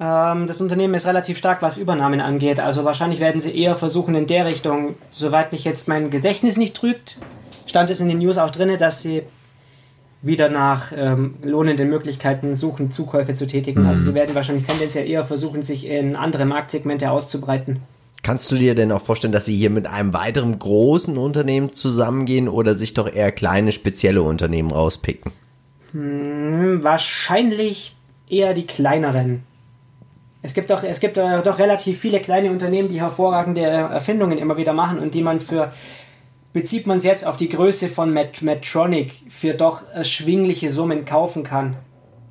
[0.00, 2.58] Ähm, das Unternehmen ist relativ stark, was Übernahmen angeht.
[2.58, 6.74] Also wahrscheinlich werden sie eher versuchen in der Richtung, soweit mich jetzt mein Gedächtnis nicht
[6.74, 7.18] trügt,
[7.66, 9.22] stand es in den News auch drin, dass sie
[10.22, 13.80] wieder nach ähm, lohnenden Möglichkeiten suchen, Zukäufe zu tätigen.
[13.80, 13.90] Also mhm.
[13.90, 17.80] Also sie werden wahrscheinlich tendenziell eher versuchen, sich in andere Marktsegmente auszubreiten.
[18.22, 22.48] Kannst du dir denn auch vorstellen, dass sie hier mit einem weiteren großen Unternehmen zusammengehen
[22.48, 25.32] oder sich doch eher kleine spezielle Unternehmen rauspicken?
[25.92, 27.96] Hm, wahrscheinlich
[28.28, 29.42] eher die kleineren.
[30.42, 34.72] Es gibt doch, es gibt doch relativ viele kleine Unternehmen, die hervorragende Erfindungen immer wieder
[34.72, 35.72] machen und die man für,
[36.52, 41.44] bezieht man es jetzt auf die Größe von Met Medtronic, für doch erschwingliche Summen kaufen
[41.44, 41.76] kann.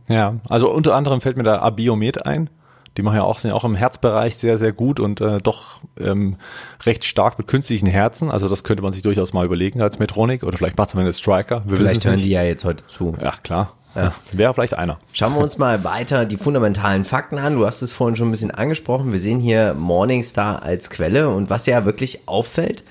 [0.08, 2.50] Ja, also unter anderem fällt mir da Abiomed ein.
[2.98, 5.80] Die machen ja auch, sind ja auch im Herzbereich sehr, sehr gut und äh, doch
[6.00, 6.38] ähm,
[6.84, 8.32] recht stark mit künstlichen Herzen.
[8.32, 11.02] Also das könnte man sich durchaus mal überlegen als Metronic oder vielleicht macht es am
[11.02, 11.62] Ende Striker.
[11.67, 13.15] Wir vielleicht hören die ja jetzt heute zu.
[13.22, 13.74] Ja, klar.
[13.95, 14.13] Ja.
[14.32, 14.99] Wäre vielleicht einer.
[15.13, 17.56] Schauen wir uns mal weiter die fundamentalen Fakten an.
[17.56, 19.12] Du hast es vorhin schon ein bisschen angesprochen.
[19.12, 22.84] Wir sehen hier Morningstar als Quelle und was ja wirklich auffällt,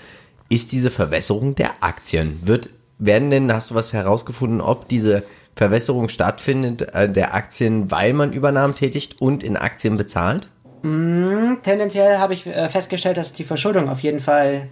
[0.49, 2.41] ist diese Verwässerung der Aktien.
[2.43, 8.13] Wird, werden denn, hast du was herausgefunden, ob diese Verwässerung stattfindet äh, der Aktien, weil
[8.13, 10.49] man Übernahmen tätigt und in Aktien bezahlt?
[10.83, 14.69] Mm, tendenziell habe ich äh, festgestellt, dass die Verschuldung auf jeden Fall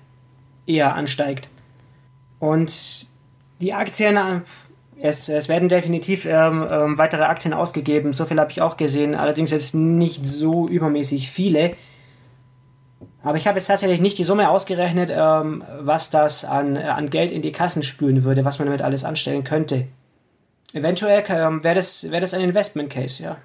[0.67, 1.49] eher ansteigt.
[2.39, 3.07] Und
[3.61, 4.41] die Aktien äh,
[5.01, 9.15] es, es werden definitiv ähm, ähm, weitere Aktien ausgegeben, so viel habe ich auch gesehen,
[9.15, 11.75] allerdings jetzt nicht so übermäßig viele.
[13.23, 17.33] Aber ich habe jetzt tatsächlich nicht die Summe ausgerechnet, ähm, was das an, an Geld
[17.33, 19.87] in die Kassen spülen würde, was man damit alles anstellen könnte.
[20.73, 23.37] Eventuell ähm, wäre das, wär das ein Investment Case, ja.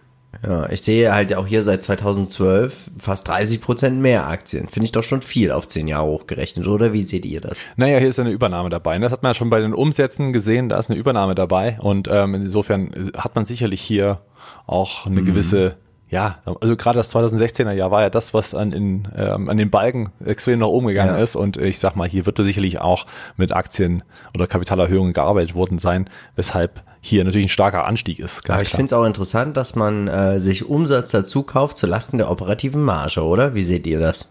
[0.45, 4.69] Ja, ich sehe halt auch hier seit 2012 fast 30 Prozent mehr Aktien.
[4.69, 6.93] Finde ich doch schon viel auf zehn Jahre hochgerechnet, oder?
[6.93, 7.57] Wie seht ihr das?
[7.75, 8.97] Naja, hier ist eine Übernahme dabei.
[8.99, 11.77] Das hat man ja schon bei den Umsätzen gesehen, da ist eine Übernahme dabei.
[11.81, 14.21] Und ähm, insofern hat man sicherlich hier
[14.67, 15.25] auch eine mhm.
[15.25, 15.77] gewisse
[16.11, 19.69] ja, also gerade das 2016er Jahr war ja das, was an, in, ähm, an den
[19.69, 21.23] Balken extrem nach oben gegangen ja.
[21.23, 21.37] ist.
[21.37, 23.05] Und ich sag mal, hier wird sicherlich auch
[23.37, 24.03] mit Aktien
[24.35, 28.47] oder Kapitalerhöhungen gearbeitet worden sein, weshalb hier natürlich ein starker Anstieg ist.
[28.49, 32.29] Aber ich finde es auch interessant, dass man äh, sich Umsatz dazu kauft zulasten der
[32.29, 33.55] operativen Marge, oder?
[33.55, 34.27] Wie seht ihr das?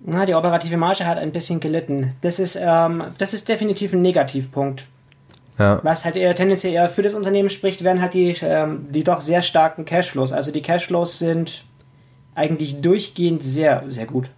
[0.00, 2.14] Na, die operative Marge hat ein bisschen gelitten.
[2.22, 4.84] Das ist, ähm, das ist definitiv ein Negativpunkt.
[5.58, 5.80] Ja.
[5.82, 9.20] Was halt eher tendenziell eher für das Unternehmen spricht, wären halt die, ähm, die doch
[9.20, 10.32] sehr starken Cashflows.
[10.32, 11.64] Also die Cashflows sind
[12.34, 14.30] eigentlich durchgehend sehr, sehr gut.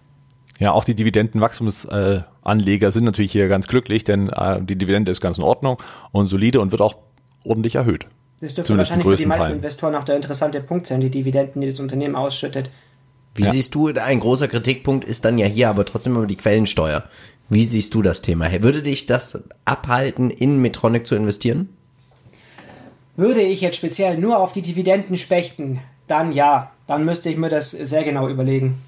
[0.59, 5.37] Ja, auch die Dividendenwachstumsanleger sind natürlich hier ganz glücklich, denn äh, die Dividende ist ganz
[5.37, 6.95] in Ordnung und solide und wird auch
[7.43, 8.05] ordentlich erhöht.
[8.39, 9.57] Das dürfte Zumindest wahrscheinlich für die meisten Teilen.
[9.57, 12.69] Investoren auch der interessante Punkt sein, die Dividenden, die das Unternehmen ausschüttet.
[13.35, 13.51] Wie ja.
[13.51, 17.03] siehst du, ein großer Kritikpunkt ist dann ja hier aber trotzdem immer die Quellensteuer.
[17.49, 18.51] Wie siehst du das Thema?
[18.61, 21.69] Würde dich das abhalten, in Metronic zu investieren?
[23.15, 26.69] Würde ich jetzt speziell nur auf die Dividenden spechten, dann ja.
[26.85, 28.81] Dann müsste ich mir das sehr genau überlegen.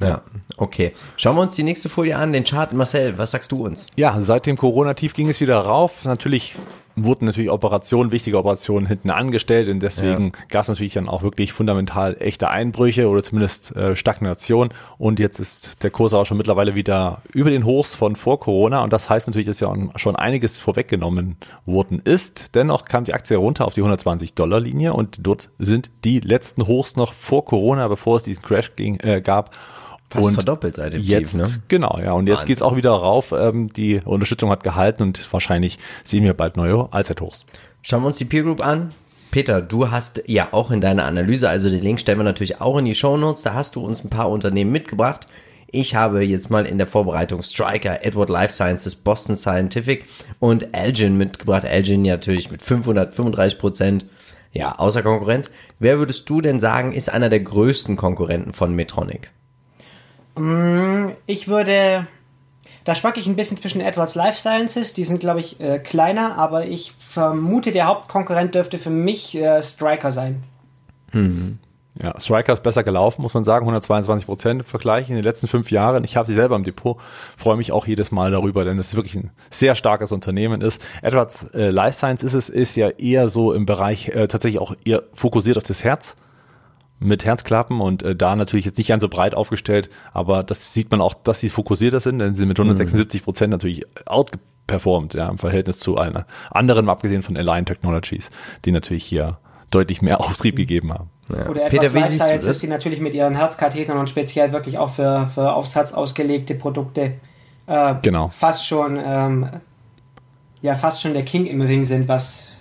[0.00, 0.22] Ja,
[0.56, 0.92] okay.
[1.16, 2.72] Schauen wir uns die nächste Folie an, den Chart.
[2.72, 3.86] Marcel, was sagst du uns?
[3.96, 6.04] Ja, seit dem Corona-Tief ging es wieder rauf.
[6.04, 6.56] Natürlich
[7.04, 10.44] wurden natürlich Operationen, wichtige Operationen hinten angestellt und deswegen ja.
[10.48, 15.38] gab es natürlich dann auch wirklich fundamental echte Einbrüche oder zumindest äh, Stagnation und jetzt
[15.38, 19.08] ist der Kurs auch schon mittlerweile wieder über den Hochs von vor Corona und das
[19.08, 22.54] heißt natürlich, dass ja schon einiges vorweggenommen worden ist.
[22.54, 26.66] Dennoch kam die Aktie runter auf die 120 Dollar Linie und dort sind die letzten
[26.66, 29.56] Hochs noch vor Corona, bevor es diesen Crash ging, äh, gab
[30.10, 31.62] Fast und verdoppelt seit dem jetzt, Tief, ne?
[31.68, 32.12] Genau, ja.
[32.12, 32.46] Und jetzt Wahnsinn.
[32.48, 33.32] geht's auch wieder rauf.
[33.36, 37.44] Ähm, die Unterstützung hat gehalten und wahrscheinlich sehen wir bald neue Allzeithochs.
[37.82, 38.94] Schauen wir uns die Peer Group an.
[39.30, 42.78] Peter, du hast ja auch in deiner Analyse, also den Link stellen wir natürlich auch
[42.78, 45.26] in die Show Notes, da hast du uns ein paar Unternehmen mitgebracht.
[45.70, 50.06] Ich habe jetzt mal in der Vorbereitung Striker, Edward Life Sciences, Boston Scientific
[50.38, 51.64] und Elgin mitgebracht.
[51.64, 54.06] Elgin natürlich mit 535 Prozent,
[54.52, 55.50] ja, außer Konkurrenz.
[55.78, 59.30] Wer würdest du denn sagen, ist einer der größten Konkurrenten von Metronic?
[60.38, 62.06] Mm, ich würde.
[62.84, 66.38] Da schwanke ich ein bisschen zwischen Edwards Life Sciences, die sind, glaube ich, äh, kleiner,
[66.38, 70.42] aber ich vermute, der Hauptkonkurrent dürfte für mich äh, Striker sein.
[71.12, 71.58] Mhm.
[72.00, 75.48] Ja, Striker ist besser gelaufen, muss man sagen, 122 Prozent im Vergleich in den letzten
[75.48, 76.04] fünf Jahren.
[76.04, 76.96] Ich habe sie selber im Depot,
[77.36, 80.80] freue mich auch jedes Mal darüber, denn es wirklich ein sehr starkes Unternehmen ist.
[81.02, 84.74] Edwards äh, Life Science ist es, ist ja eher so im Bereich äh, tatsächlich auch
[84.84, 86.14] eher fokussiert auf das Herz
[87.00, 90.90] mit Herzklappen und äh, da natürlich jetzt nicht ganz so breit aufgestellt, aber das sieht
[90.90, 95.28] man auch, dass sie fokussierter sind, denn sie sind mit 176 Prozent natürlich outperformed, ja,
[95.28, 98.30] im Verhältnis zu allen anderen, abgesehen von Align Technologies,
[98.64, 99.38] die natürlich hier
[99.70, 101.10] deutlich mehr Auftrieb gegeben haben.
[101.28, 101.48] Ja.
[101.48, 105.26] Oder etwas Peter, Life Sciences, die natürlich mit ihren Herzkathetern und speziell wirklich auch für,
[105.26, 107.14] für aufs Herz ausgelegte Produkte
[107.66, 108.28] äh, genau.
[108.28, 109.46] fast schon ähm,
[110.62, 112.52] ja fast schon der King im Ring sind, was,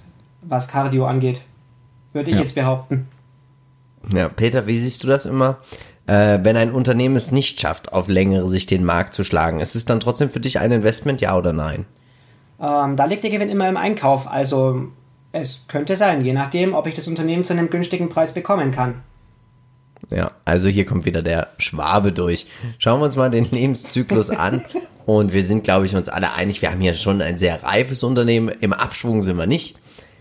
[0.41, 1.41] was Cardio angeht.
[2.13, 2.41] Würde ich ja.
[2.41, 3.07] jetzt behaupten.
[4.13, 5.57] Ja, Peter, wie siehst du das immer?
[6.05, 9.75] Äh, wenn ein Unternehmen es nicht schafft, auf längere Sicht den Markt zu schlagen, ist
[9.75, 11.85] es dann trotzdem für dich ein Investment, ja oder nein?
[12.61, 14.27] Ähm, da liegt der Gewinn immer im Einkauf.
[14.27, 14.87] Also
[15.31, 19.01] es könnte sein, je nachdem, ob ich das Unternehmen zu einem günstigen Preis bekommen kann.
[20.09, 22.47] Ja, also hier kommt wieder der Schwabe durch.
[22.77, 24.63] Schauen wir uns mal den Lebenszyklus an.
[25.05, 28.03] Und wir sind, glaube ich, uns alle einig, wir haben hier schon ein sehr reifes
[28.03, 28.49] Unternehmen.
[28.49, 29.77] Im Abschwung sind wir nicht.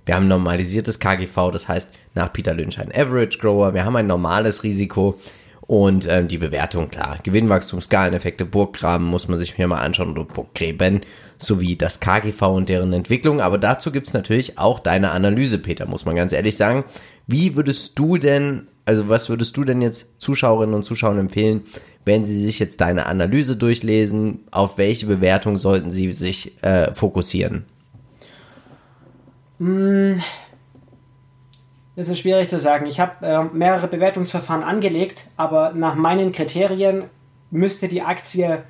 [0.06, 3.74] Wir haben normalisiertes KGV, das heißt nach Peter Lynch ein Average Grower.
[3.74, 5.18] Wir haben ein normales Risiko
[5.66, 7.18] und ähm, die Bewertung, klar.
[7.24, 11.00] Gewinnwachstum, Skaleneffekte, Burggraben muss man sich hier mal anschauen oder Burggräben
[11.38, 13.40] sowie das KGV und deren Entwicklung.
[13.40, 16.84] Aber dazu gibt's natürlich auch deine Analyse, Peter, muss man ganz ehrlich sagen.
[17.26, 21.62] Wie würdest du denn, also was würdest du denn jetzt Zuschauerinnen und Zuschauern empfehlen,
[22.04, 24.44] wenn sie sich jetzt deine Analyse durchlesen?
[24.52, 27.64] Auf welche Bewertung sollten sie sich äh, fokussieren?
[29.58, 30.22] Hm,
[31.96, 32.86] das ist schwierig zu sagen.
[32.86, 37.04] Ich habe äh, mehrere Bewertungsverfahren angelegt, aber nach meinen Kriterien
[37.50, 38.62] müsste die Aktie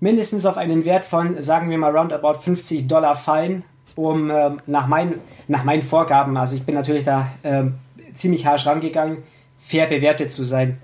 [0.00, 4.86] mindestens auf einen Wert von, sagen wir mal, roundabout 50 Dollar fallen, um äh, nach,
[4.86, 5.14] mein,
[5.48, 7.64] nach meinen Vorgaben, also ich bin natürlich da äh,
[8.14, 9.18] ziemlich harsch rangegangen,
[9.58, 10.80] fair bewertet zu sein.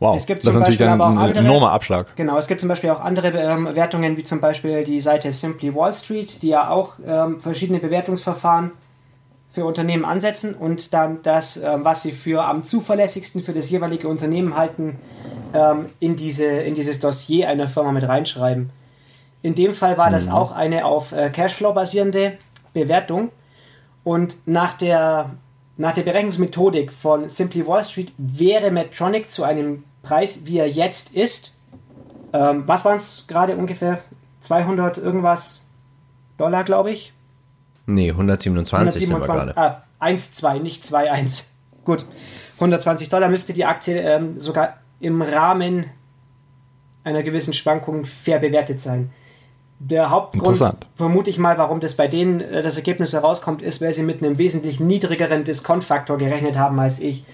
[0.00, 2.16] Wow, es gibt das ist natürlich Beispiel dann ein enormer Abschlag.
[2.16, 5.74] Genau, es gibt zum Beispiel auch andere ähm, Wertungen, wie zum Beispiel die Seite Simply
[5.74, 8.72] Wall Street, die ja auch ähm, verschiedene Bewertungsverfahren
[9.50, 14.08] für Unternehmen ansetzen und dann das, ähm, was sie für am zuverlässigsten für das jeweilige
[14.08, 14.98] Unternehmen halten,
[15.52, 18.70] ähm, in, diese, in dieses Dossier einer Firma mit reinschreiben.
[19.42, 20.12] In dem Fall war mhm.
[20.14, 22.38] das auch eine auf äh, Cashflow basierende
[22.72, 23.32] Bewertung
[24.02, 25.32] und nach der,
[25.76, 31.14] nach der Berechnungsmethodik von Simply Wall Street wäre Medtronic zu einem Preis, wie er jetzt
[31.14, 31.54] ist,
[32.32, 34.02] ähm, was waren es gerade ungefähr?
[34.40, 35.60] 200 irgendwas
[36.38, 37.12] Dollar, glaube ich.
[37.86, 41.54] Nee, 127, 127 ah, 1, 2, nicht 2, 1.
[41.84, 42.04] Gut.
[42.54, 45.86] 120 Dollar müsste die Aktie ähm, sogar im Rahmen
[47.04, 49.10] einer gewissen Schwankung fair bewertet sein.
[49.78, 50.62] Der Hauptgrund,
[50.94, 54.22] vermute ich mal, warum das bei denen äh, das Ergebnis herauskommt, ist, weil sie mit
[54.22, 57.24] einem wesentlich niedrigeren Diskontfaktor gerechnet haben als ich.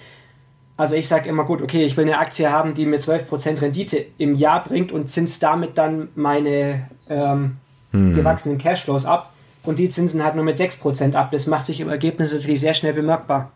[0.77, 4.05] Also ich sage immer, gut, okay, ich will eine Aktie haben, die mir 12% Rendite
[4.19, 7.57] im Jahr bringt und zins damit dann meine ähm,
[7.93, 8.15] hm.
[8.15, 9.33] gewachsenen Cashflows ab.
[9.63, 11.31] Und die Zinsen halt nur mit 6% ab.
[11.33, 13.51] Das macht sich im Ergebnis natürlich sehr schnell bemerkbar.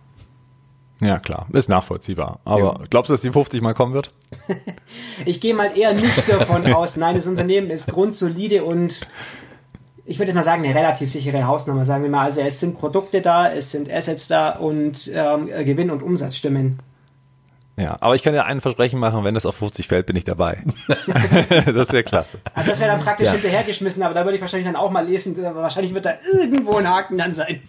[1.01, 2.41] Ja, klar, ist nachvollziehbar.
[2.45, 2.85] Aber ja.
[2.91, 4.13] glaubst du, dass die 50 mal kommen wird?
[5.25, 6.97] ich gehe mal eher nicht davon aus.
[6.97, 9.01] Nein, das Unternehmen ist grundsolide und
[10.05, 12.25] ich würde jetzt mal sagen, eine relativ sichere Hausnummer, sagen wir mal.
[12.25, 16.79] Also es sind Produkte da, es sind Assets da und ähm, Gewinn und Umsatz stimmen.
[17.77, 20.25] Ja, aber ich kann ja einen Versprechen machen, wenn das auf 50 fällt, bin ich
[20.25, 20.63] dabei.
[21.67, 22.39] das wäre klasse.
[22.55, 23.33] Also das wäre dann praktisch ja.
[23.33, 26.89] hinterhergeschmissen, aber da würde ich wahrscheinlich dann auch mal lesen, wahrscheinlich wird da irgendwo ein
[26.89, 27.63] Haken dann sein.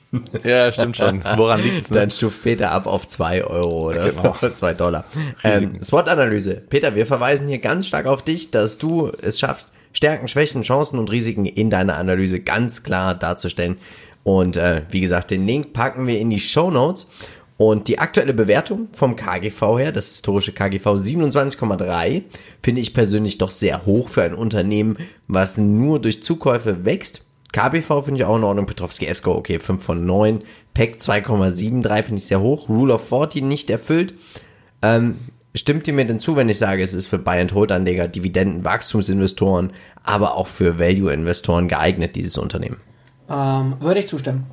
[0.44, 1.24] Ja, stimmt schon.
[1.36, 1.92] Woran liegt es?
[1.92, 2.00] Ne?
[2.00, 4.36] Dann stuft Peter ab auf 2 Euro oder genau.
[4.42, 5.06] so, 2 Dollar.
[5.44, 6.56] Ähm, SWOT-Analyse.
[6.70, 11.00] Peter, wir verweisen hier ganz stark auf dich, dass du es schaffst, Stärken, Schwächen, Chancen
[11.00, 13.78] und Risiken in deiner Analyse ganz klar darzustellen.
[14.24, 17.08] Und äh, wie gesagt, den Link packen wir in die Show Notes.
[17.62, 22.24] Und die aktuelle Bewertung vom KGV her, das historische KGV 27,3,
[22.64, 24.98] finde ich persönlich doch sehr hoch für ein Unternehmen,
[25.28, 27.22] was nur durch Zukäufe wächst.
[27.52, 28.66] KBV finde ich auch in Ordnung.
[28.66, 30.42] Petrovski Esco, okay, 5 von 9.
[30.74, 32.68] PEC 2,73 finde ich sehr hoch.
[32.68, 34.16] Rule of 40 nicht erfüllt.
[34.82, 35.20] Ähm,
[35.54, 39.72] stimmt ihr mir denn zu, wenn ich sage, es ist für Buy-and-Hold-Anleger, Dividenden, Wachstumsinvestoren,
[40.02, 42.78] aber auch für Value-Investoren geeignet, dieses Unternehmen?
[43.30, 44.48] Ähm, würde ich zustimmen.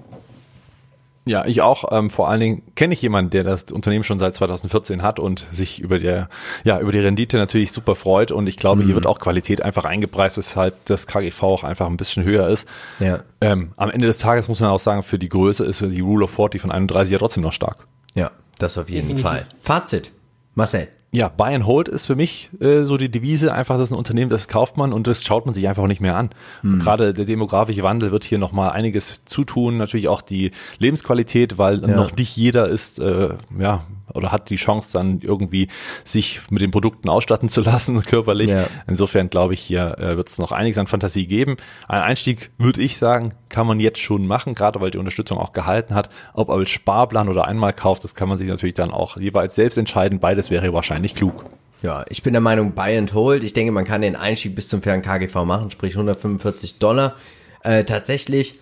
[1.28, 1.92] Ja, ich auch.
[1.92, 5.46] Ähm, vor allen Dingen kenne ich jemanden, der das Unternehmen schon seit 2014 hat und
[5.52, 6.24] sich über die,
[6.64, 8.30] ja, über die Rendite natürlich super freut.
[8.30, 8.86] Und ich glaube, mhm.
[8.86, 12.66] hier wird auch Qualität einfach eingepreist, weshalb das KGV auch einfach ein bisschen höher ist.
[12.98, 13.20] Ja.
[13.40, 16.24] Ähm, am Ende des Tages muss man auch sagen, für die Größe ist die Rule
[16.24, 17.86] of 40 von 31 ja trotzdem noch stark.
[18.14, 19.26] Ja, das auf jeden Definitiv.
[19.26, 19.46] Fall.
[19.62, 20.10] Fazit.
[20.54, 20.88] Marcel.
[21.10, 23.52] Ja, Buy and Hold ist für mich äh, so die Devise.
[23.52, 26.02] Einfach, das ist ein Unternehmen, das kauft man und das schaut man sich einfach nicht
[26.02, 26.30] mehr an.
[26.62, 26.80] Mhm.
[26.80, 29.78] Gerade der demografische Wandel wird hier nochmal einiges zutun.
[29.78, 31.88] Natürlich auch die Lebensqualität, weil ja.
[31.88, 35.68] noch nicht jeder ist, äh, ja, oder hat die Chance dann irgendwie
[36.04, 38.50] sich mit den Produkten ausstatten zu lassen, körperlich.
[38.50, 38.66] Ja.
[38.86, 41.56] Insofern glaube ich, hier äh, wird es noch einiges an Fantasie geben.
[41.88, 45.52] Ein Einstieg, würde ich sagen, kann man jetzt schon machen, gerade weil die Unterstützung auch
[45.52, 46.10] gehalten hat.
[46.34, 49.78] Ob als Sparplan oder einmal kauft, das kann man sich natürlich dann auch jeweils selbst
[49.78, 50.20] entscheiden.
[50.20, 51.44] Beides wäre wahrscheinlich klug.
[51.82, 53.44] Ja, ich bin der Meinung, buy and hold.
[53.44, 57.14] Ich denke, man kann den Einstieg bis zum fairen KGV machen, sprich 145 Dollar.
[57.62, 58.58] Äh, tatsächlich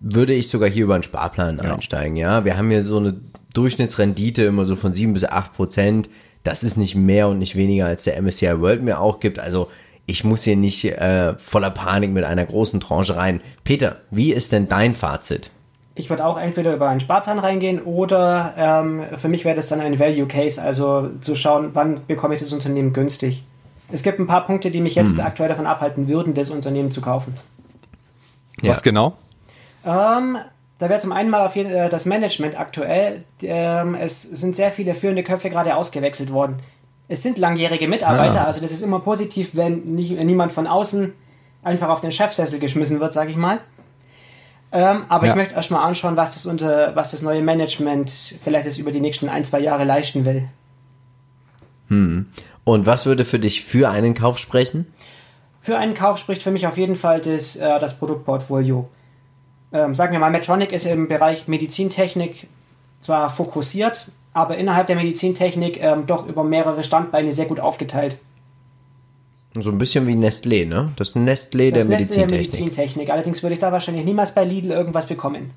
[0.00, 1.74] würde ich sogar hier über einen Sparplan ja.
[1.74, 2.44] einsteigen, ja.
[2.44, 3.20] Wir haben hier so eine
[3.54, 6.08] Durchschnittsrendite immer so von sieben bis acht Prozent.
[6.44, 9.38] Das ist nicht mehr und nicht weniger als der MSCI World mir auch gibt.
[9.38, 9.68] Also
[10.06, 13.40] ich muss hier nicht äh, voller Panik mit einer großen Tranche rein.
[13.64, 15.50] Peter, wie ist denn dein Fazit?
[15.94, 19.80] Ich würde auch entweder über einen Sparplan reingehen oder ähm, für mich wäre das dann
[19.80, 23.44] ein Value Case, also zu schauen, wann bekomme ich das Unternehmen günstig.
[23.92, 25.26] Es gibt ein paar Punkte, die mich jetzt hm.
[25.26, 27.34] aktuell davon abhalten würden, das Unternehmen zu kaufen.
[28.62, 28.70] Ja.
[28.70, 29.16] Was genau?
[29.84, 30.38] Ähm,
[30.80, 33.22] da wäre zum einen mal auf jeden, äh, das Management aktuell.
[33.42, 36.56] Ähm, es sind sehr viele führende Köpfe gerade ausgewechselt worden.
[37.06, 38.46] Es sind langjährige Mitarbeiter, ah.
[38.46, 41.12] also das ist immer positiv, wenn nicht, niemand von außen
[41.62, 43.58] einfach auf den Chefsessel geschmissen wird, sage ich mal.
[44.72, 45.32] Ähm, aber ja.
[45.32, 49.00] ich möchte erstmal anschauen, was das, unter, was das neue Management vielleicht jetzt über die
[49.00, 50.48] nächsten ein, zwei Jahre leisten will.
[51.88, 52.26] Hm.
[52.64, 54.86] Und was würde für dich für einen Kauf sprechen?
[55.60, 58.88] Für einen Kauf spricht für mich auf jeden Fall das, äh, das Produktportfolio
[59.72, 62.46] ähm, sagen wir mal, Medtronic ist im Bereich Medizintechnik
[63.00, 68.18] zwar fokussiert, aber innerhalb der Medizintechnik ähm, doch über mehrere Standbeine sehr gut aufgeteilt.
[69.58, 70.92] So ein bisschen wie Nestlé, ne?
[70.96, 72.28] Das Nestlé das der Nestlé Medizintechnik.
[72.28, 73.10] Der Medizintechnik.
[73.10, 75.50] Allerdings würde ich da wahrscheinlich niemals bei Lidl irgendwas bekommen.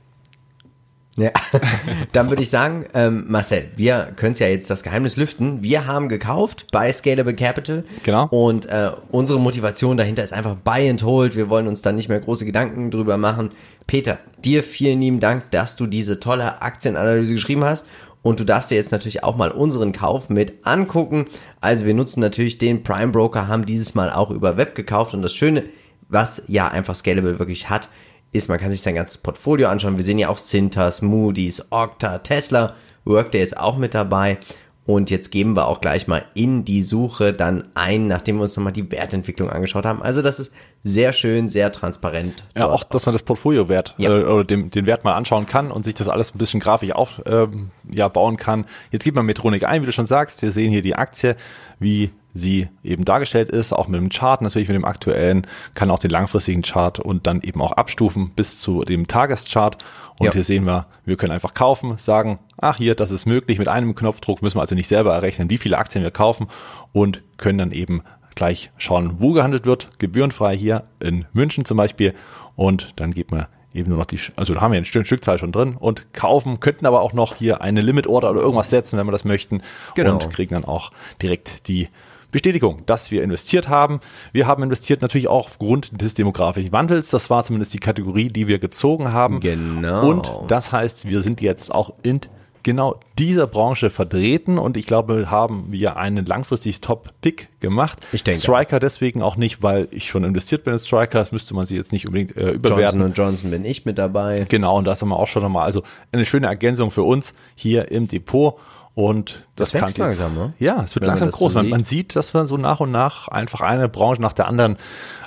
[1.15, 1.29] Ja,
[2.11, 5.61] dann würde ich sagen, ähm, Marcel, wir können es ja jetzt das Geheimnis lüften.
[5.61, 7.83] Wir haben gekauft bei Scalable Capital.
[8.01, 8.27] Genau.
[8.29, 11.35] Und äh, unsere Motivation dahinter ist einfach Buy and Hold.
[11.35, 13.51] Wir wollen uns da nicht mehr große Gedanken drüber machen.
[13.85, 17.85] Peter, dir vielen lieben Dank, dass du diese tolle Aktienanalyse geschrieben hast.
[18.23, 21.27] Und du darfst dir jetzt natürlich auch mal unseren Kauf mit angucken.
[21.61, 25.13] Also wir nutzen natürlich den Prime Broker, haben dieses Mal auch über Web gekauft.
[25.13, 25.65] Und das Schöne,
[26.07, 27.89] was ja einfach Scalable wirklich hat,
[28.33, 29.97] ist, man kann sich sein ganzes Portfolio anschauen.
[29.97, 34.37] Wir sehen ja auch Cintas, Moody's, Okta, Tesla, Workday ist auch mit dabei.
[34.85, 38.57] Und jetzt geben wir auch gleich mal in die Suche dann ein, nachdem wir uns
[38.57, 40.01] nochmal die Wertentwicklung angeschaut haben.
[40.01, 40.51] Also das ist
[40.83, 42.43] sehr schön, sehr transparent.
[42.57, 44.09] Ja, auch, dass man das Portfolio-Wert ja.
[44.09, 46.91] äh, oder dem, den Wert mal anschauen kann und sich das alles ein bisschen grafisch
[46.91, 48.65] auf, ähm, ja, bauen kann.
[48.91, 50.41] Jetzt gibt man Metronik ein, wie du schon sagst.
[50.41, 51.37] Wir sehen hier die Aktie,
[51.79, 55.99] wie sie eben dargestellt ist, auch mit dem Chart, natürlich mit dem aktuellen, kann auch
[55.99, 59.83] den langfristigen Chart und dann eben auch abstufen bis zu dem Tageschart.
[60.19, 60.33] Und ja.
[60.33, 63.59] hier sehen wir, wir können einfach kaufen, sagen, ach hier, das ist möglich.
[63.59, 66.47] Mit einem Knopfdruck müssen wir also nicht selber errechnen, wie viele Aktien wir kaufen
[66.91, 68.03] und können dann eben
[68.35, 72.13] gleich schauen, wo gehandelt wird, gebührenfrei hier in München zum Beispiel.
[72.55, 75.51] Und dann geht man eben nur noch die, also da haben wir eine Stückzahl schon
[75.51, 79.07] drin und kaufen, könnten aber auch noch hier eine Limit Order oder irgendwas setzen, wenn
[79.07, 79.61] wir das möchten.
[79.95, 80.13] Genau.
[80.13, 80.91] Und kriegen dann auch
[81.21, 81.89] direkt die
[82.33, 84.01] Bestätigung, dass wir investiert haben.
[84.33, 87.09] Wir haben investiert natürlich auch aufgrund des demografischen Wandels.
[87.09, 89.39] Das war zumindest die Kategorie, die wir gezogen haben.
[89.39, 90.09] Genau.
[90.09, 92.19] Und das heißt, wir sind jetzt auch in
[92.63, 97.99] genau dieser Branche vertreten und ich glaube, haben wir einen langfristig Top-Pick gemacht.
[98.13, 98.39] Ich denke.
[98.39, 101.75] Striker deswegen auch nicht, weil ich schon investiert bin in Striker, das müsste man sie
[101.75, 102.99] jetzt nicht unbedingt äh, überwerten.
[102.99, 104.45] Johnson Johnson bin ich mit dabei.
[104.49, 107.91] Genau, und das haben wir auch schon nochmal, also eine schöne Ergänzung für uns hier
[107.91, 108.55] im Depot.
[108.95, 110.53] Und das, das wächst jetzt, langsam, ne?
[110.59, 111.53] Ja, es wird Wenn langsam groß.
[111.53, 114.47] So man, man, sieht, dass wir so nach und nach einfach eine Branche nach der
[114.47, 114.77] anderen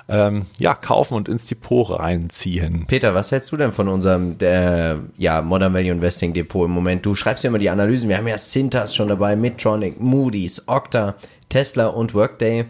[0.09, 2.87] ähm, ja, kaufen und ins Depot reinziehen.
[2.87, 7.05] Peter, was hältst du denn von unserem der, ja, Modern Value Investing Depot im Moment?
[7.05, 8.09] Du schreibst ja immer die Analysen.
[8.09, 11.14] Wir haben ja Cintas schon dabei, Midtronic, Moody's, Okta.
[11.49, 12.64] Tesla und Workday.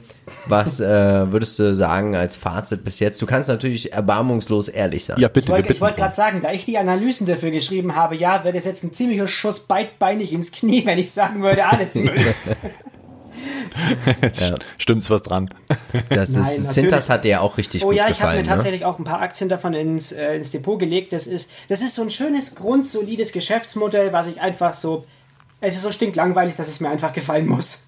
[0.48, 3.20] Was äh, würdest du sagen als Fazit bis jetzt?
[3.22, 5.18] Du kannst natürlich erbarmungslos ehrlich sein.
[5.18, 5.46] Ja, bitte.
[5.46, 8.66] Ich wollte wollt gerade sagen, da ich die Analysen dafür geschrieben habe, ja, wäre das
[8.66, 12.34] jetzt ein ziemlicher Schuss beidbeinig ins Knie, wenn ich sagen würde, alles Müll.
[14.40, 14.56] ja.
[14.78, 15.50] Stimmt's was dran?
[16.10, 18.08] Das ist, Sintas hat ja auch richtig oh, gut gefallen.
[18.08, 18.48] Oh ja, ich habe mir ne?
[18.48, 21.12] tatsächlich auch ein paar Aktien davon ins, äh, ins Depot gelegt.
[21.12, 25.04] Das ist, das ist so ein schönes, grundsolides Geschäftsmodell, was ich einfach so,
[25.60, 27.84] es ist so stinklangweilig, dass es mir einfach gefallen muss.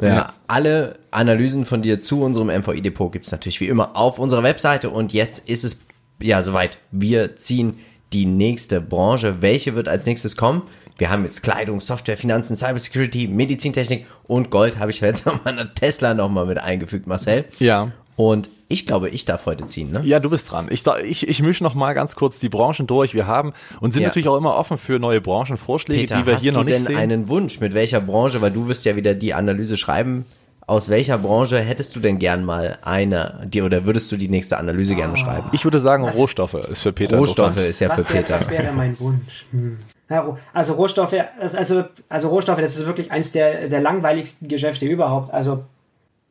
[0.00, 0.08] Ja.
[0.08, 0.32] ja.
[0.46, 4.90] Alle Analysen von dir zu unserem MVI-Depot gibt es natürlich wie immer auf unserer Webseite
[4.90, 5.86] und jetzt ist es
[6.20, 6.78] ja soweit.
[6.90, 7.78] Wir ziehen
[8.12, 9.42] die nächste Branche.
[9.42, 10.62] Welche wird als nächstes kommen?
[10.96, 16.14] Wir haben jetzt Kleidung, Software, Finanzen, Cybersecurity, Medizintechnik und Gold habe ich jetzt nochmal Tesla
[16.14, 17.44] nochmal mit eingefügt, Marcel.
[17.58, 17.92] Ja.
[18.16, 20.02] Und ich glaube, ich darf heute ziehen, ne?
[20.04, 20.68] Ja, du bist dran.
[20.70, 23.12] Ich, ich, ich mische noch mal ganz kurz die Branchen durch.
[23.12, 24.08] Wir haben und sind ja.
[24.08, 26.82] natürlich auch immer offen für neue Branchenvorschläge, Peter, die wir hier noch nicht sehen.
[26.84, 29.76] Hast du denn einen Wunsch, mit welcher Branche, weil du wirst ja wieder die Analyse
[29.76, 30.24] schreiben,
[30.66, 34.58] aus welcher Branche hättest du denn gern mal eine, die, oder würdest du die nächste
[34.58, 35.48] Analyse gerne schreiben?
[35.52, 38.50] Ich würde sagen, Rohstoffe ist für Peter Rohstoffe ist ja für Das wäre Peter.
[38.50, 39.46] wär mein Wunsch.
[39.50, 39.78] Hm.
[40.10, 45.32] Ja, also Rohstoffe, also, also Rohstoffe, das ist wirklich eins der, der langweiligsten Geschäfte überhaupt.
[45.32, 45.64] Also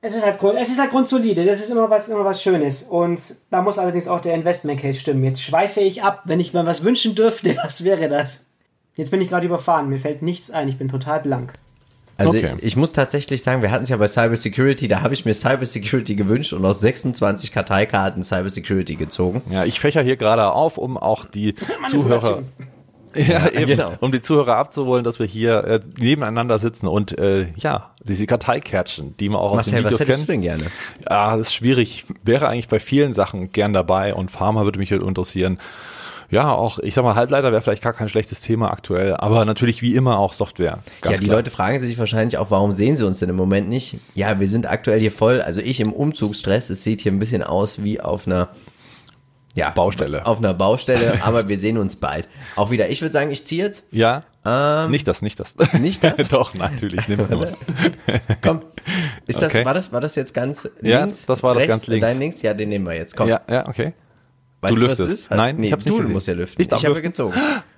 [0.02, 2.84] es ist halt grund, es ist halt grundsolide, das ist immer was, immer was Schönes.
[2.84, 3.20] Und
[3.50, 5.24] da muss allerdings auch der Investment Case stimmen.
[5.24, 8.46] Jetzt schweife ich ab, wenn ich mir was wünschen dürfte, was wäre das?
[8.96, 11.54] Jetzt bin ich gerade überfahren, mir fällt nichts ein, ich bin total blank.
[12.16, 12.54] Also Okay.
[12.60, 15.26] ich, ich muss tatsächlich sagen, wir hatten es ja bei Cyber Security, da habe ich
[15.26, 19.42] mir Cyber Security gewünscht und aus 26 Karteikarten Cyber Security gezogen.
[19.50, 21.56] Ja, ich fächer hier gerade auf, um auch die
[21.90, 22.44] Zuhörer,
[23.16, 23.93] ja, eben, genau.
[23.99, 29.16] um die Zuhörer abzuholen, dass wir hier äh, nebeneinander sitzen und äh, ja, diese Karteikärtchen,
[29.18, 30.30] die man auch aus den Marcel, was Videos hättest kennt.
[30.30, 30.64] du denn gerne?
[31.09, 32.05] Ja, das ist schwierig.
[32.24, 35.59] Wäre eigentlich bei vielen Sachen gern dabei und Pharma würde mich halt interessieren.
[36.34, 39.84] Ja, auch, ich sag mal, Halbleiter wäre vielleicht gar kein schlechtes Thema aktuell, aber natürlich
[39.84, 40.80] wie immer auch Software.
[41.05, 41.38] Ja, die klar.
[41.38, 43.99] Leute fragen sich wahrscheinlich auch, warum sehen sie uns denn im Moment nicht?
[44.16, 47.43] Ja, wir sind aktuell hier voll, also ich im Umzugsstress, es sieht hier ein bisschen
[47.43, 48.49] aus wie auf einer
[49.56, 50.26] ja, Baustelle.
[50.26, 52.28] Auf einer Baustelle, aber wir sehen uns bald.
[52.56, 53.86] Auch wieder, ich würde sagen, ich ziehe jetzt.
[53.91, 55.56] Ja, Ähm, nicht das, nicht das.
[55.74, 56.28] nicht das?
[56.30, 57.54] Doch, natürlich, nimm's mal.
[58.41, 58.62] Komm.
[59.28, 59.66] Ist das, Okay.
[59.66, 61.26] war das, war das jetzt ganz Ja, links?
[61.26, 62.06] das war das ganz links.
[62.06, 62.41] Dein links?
[62.41, 63.16] Ja, den nehmen wir jetzt.
[63.16, 63.30] Komm.
[63.30, 63.93] Ja, ja, okay.
[64.62, 65.20] weißt du was es lüftest.
[65.22, 65.32] ist?
[65.32, 66.14] Nein, nee, ich hab's nicht du gesehen.
[66.14, 66.62] musst ja lüften.
[66.62, 67.34] Ich darf habe gezogen.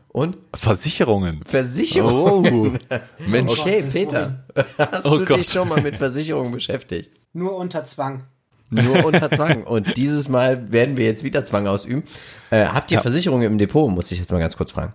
[0.08, 0.38] Und?
[0.54, 1.44] Versicherungen.
[1.46, 2.72] Versicherung.
[2.90, 2.98] Oh,
[3.28, 3.60] Mensch.
[3.60, 4.46] Okay, Peter.
[4.78, 5.40] Hast Oh du Gott.
[5.40, 7.12] dich schon mal mit Versicherungen beschäftigt?
[7.34, 8.24] Nur unter Zwang.
[8.70, 9.64] Nur unter Zwang.
[9.64, 12.04] Und dieses Mal werden wir jetzt wieder Zwang ausüben.
[12.50, 13.02] Äh, habt ihr Ja.
[13.02, 13.90] Versicherungen im Depot?
[13.90, 14.94] Muss ich jetzt mal ganz kurz fragen.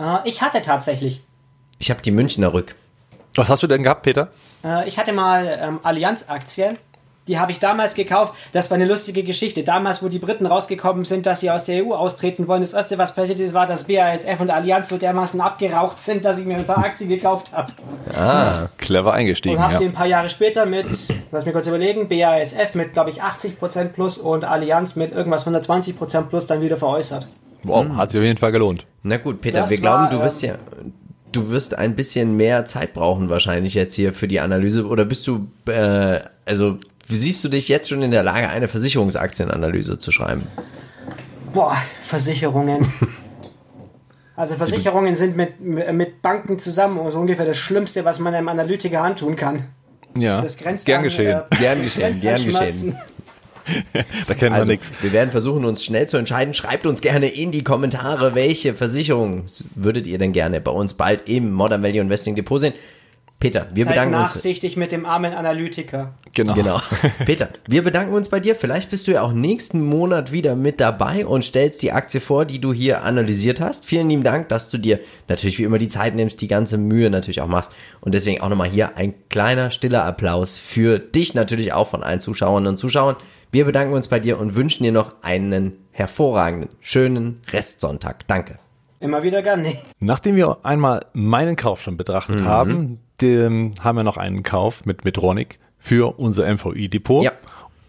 [0.00, 1.22] Äh, ich hatte tatsächlich.
[1.78, 2.74] Ich habe die Münchner Rück.
[3.34, 4.30] Was hast du denn gehabt, Peter?
[4.64, 6.78] Äh, ich hatte mal ähm, Allianz-Aktien.
[7.28, 8.34] Die habe ich damals gekauft.
[8.52, 9.64] Das war eine lustige Geschichte.
[9.64, 12.98] Damals, wo die Briten rausgekommen sind, dass sie aus der EU austreten wollen, das erste,
[12.98, 16.56] was passiert ist, war, dass BASF und Allianz so dermaßen abgeraucht sind, dass ich mir
[16.56, 18.70] ein paar Aktien gekauft habe.
[18.78, 19.78] Clever eingestiegen, Und habe ja.
[19.80, 20.86] sie ein paar Jahre später mit,
[21.32, 26.22] lass mich kurz überlegen, BASF mit, glaube ich, 80% plus und Allianz mit irgendwas 120%
[26.28, 27.26] plus dann wieder veräußert.
[27.64, 28.86] Wow, hat sich auf jeden Fall gelohnt.
[29.02, 30.56] Na gut, Peter, Das wir glauben, war, du wirst ähm, ja,
[31.32, 34.86] du wirst ein bisschen mehr Zeit brauchen wahrscheinlich jetzt hier für die Analyse.
[34.86, 36.78] Oder bist du, äh, also
[37.14, 40.46] siehst du dich jetzt schon in der Lage, eine Versicherungsaktienanalyse zu schreiben?
[41.52, 42.92] Boah, Versicherungen.
[44.38, 49.00] Also Versicherungen sind mit, mit Banken zusammen so ungefähr das Schlimmste, was man einem Analytiker
[49.00, 49.64] antun kann.
[50.14, 51.40] Ja, Das grenzt gern an, geschehen.
[51.50, 52.96] Äh, Gern geschehen, gern geschehen.
[54.28, 54.92] da kennen Also, wir nichts.
[55.00, 56.52] wir werden versuchen, uns schnell zu entscheiden.
[56.52, 59.44] Schreibt uns gerne in die Kommentare, welche Versicherung
[59.74, 62.74] würdet ihr denn gerne bei uns bald im Modern Value Investing Depot sehen.
[63.38, 64.30] Peter, wir Seid bedanken uns.
[64.30, 66.14] nachsichtig mit dem armen Analytiker.
[66.32, 66.54] Genau.
[66.54, 66.80] Genau.
[67.26, 68.54] Peter, wir bedanken uns bei dir.
[68.54, 72.46] Vielleicht bist du ja auch nächsten Monat wieder mit dabei und stellst die Aktie vor,
[72.46, 73.84] die du hier analysiert hast.
[73.84, 77.10] Vielen lieben Dank, dass du dir natürlich wie immer die Zeit nimmst, die ganze Mühe
[77.10, 77.72] natürlich auch machst.
[78.00, 82.20] Und deswegen auch nochmal hier ein kleiner, stiller Applaus für dich natürlich auch von allen
[82.20, 83.16] Zuschauerinnen und Zuschauern.
[83.52, 88.26] Wir bedanken uns bei dir und wünschen dir noch einen hervorragenden, schönen Restsonntag.
[88.28, 88.58] Danke.
[89.00, 89.62] Immer wieder gern.
[89.62, 89.78] Nee.
[90.00, 92.46] Nachdem wir einmal meinen Kauf schon betrachtet Mhm.
[92.46, 97.24] haben, dem, haben wir noch einen Kauf mit Metronic für unser MVI-Depot.
[97.24, 97.32] Ja.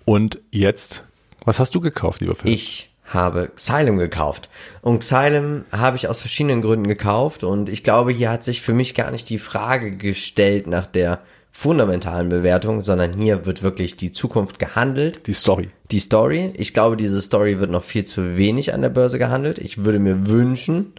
[0.06, 1.04] Und jetzt,
[1.46, 2.52] was hast du gekauft, lieber Phil?
[2.52, 4.50] Ich habe Xylem gekauft.
[4.82, 7.44] Und Xylem habe ich aus verschiedenen Gründen gekauft.
[7.44, 11.20] Und ich glaube, hier hat sich für mich gar nicht die Frage gestellt nach der
[11.58, 15.26] fundamentalen Bewertung, sondern hier wird wirklich die Zukunft gehandelt.
[15.26, 15.72] Die Story.
[15.90, 19.58] Die Story, ich glaube, diese Story wird noch viel zu wenig an der Börse gehandelt.
[19.58, 20.94] Ich würde mir wünschen,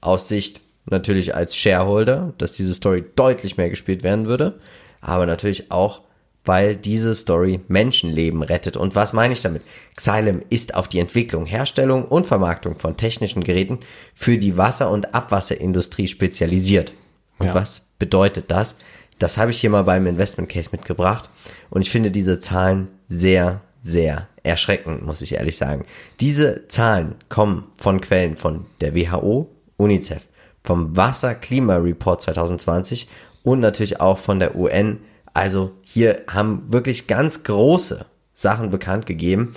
[0.00, 4.58] aus Sicht natürlich als Shareholder, dass diese Story deutlich mehr gespielt werden würde.
[5.00, 6.00] Aber natürlich auch,
[6.44, 8.76] weil diese Story Menschenleben rettet.
[8.76, 9.62] Und was meine ich damit?
[9.94, 13.78] Xylem ist auf die Entwicklung, Herstellung und Vermarktung von technischen Geräten
[14.16, 16.94] für die Wasser- und Abwasserindustrie spezialisiert.
[17.38, 17.54] Und Ja.
[17.54, 18.78] was bedeutet das?
[19.20, 21.28] Das habe ich hier mal beim Investment Case mitgebracht.
[21.68, 25.84] Und ich finde diese Zahlen sehr, sehr erschreckend, muss ich ehrlich sagen.
[26.20, 30.26] Diese Zahlen kommen von Quellen von der WHO, UNICEF,
[30.64, 33.08] vom Wasser-Klima-Report 2020
[33.42, 35.00] und natürlich auch von der UN.
[35.34, 39.52] Also hier haben wirklich ganz große Sachen bekannt gegeben.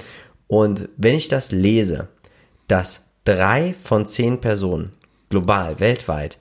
[0.48, 2.10] Und wenn ich das lese,
[2.68, 4.92] dass drei von zehn Personen
[5.30, 6.38] global, weltweit,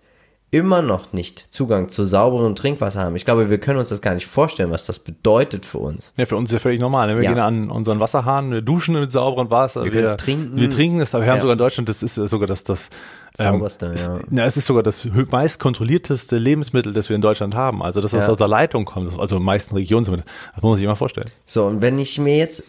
[0.53, 3.17] immer noch nicht Zugang zu sauberem Trinkwasser haben.
[3.17, 6.13] Ich glaube, wir können uns das gar nicht vorstellen, was das bedeutet für uns.
[6.19, 7.09] Ja, für uns ist ja völlig normal.
[7.09, 7.17] Ne?
[7.17, 7.31] Wir Ja.
[7.33, 9.83] gehen an unseren Wasserhahn, wir duschen mit sauberem Wasser.
[9.83, 10.55] Wir können's trinken.
[10.55, 11.41] Wir trinken es, aber wir haben Ja.
[11.41, 12.91] sogar in Deutschland, das ist sogar das, das
[13.35, 14.21] Sauberste, ist, ja.
[14.29, 17.83] Na, es ist sogar das meist kontrollierteste Lebensmittel, das wir in Deutschland haben.
[17.83, 18.31] Also das, was Ja.
[18.33, 20.29] aus der Leitung kommt, also in den meisten Regionen zumindest.
[20.55, 21.31] Das muss man sich immer vorstellen.
[21.47, 22.63] So, und wenn ich mir jetzt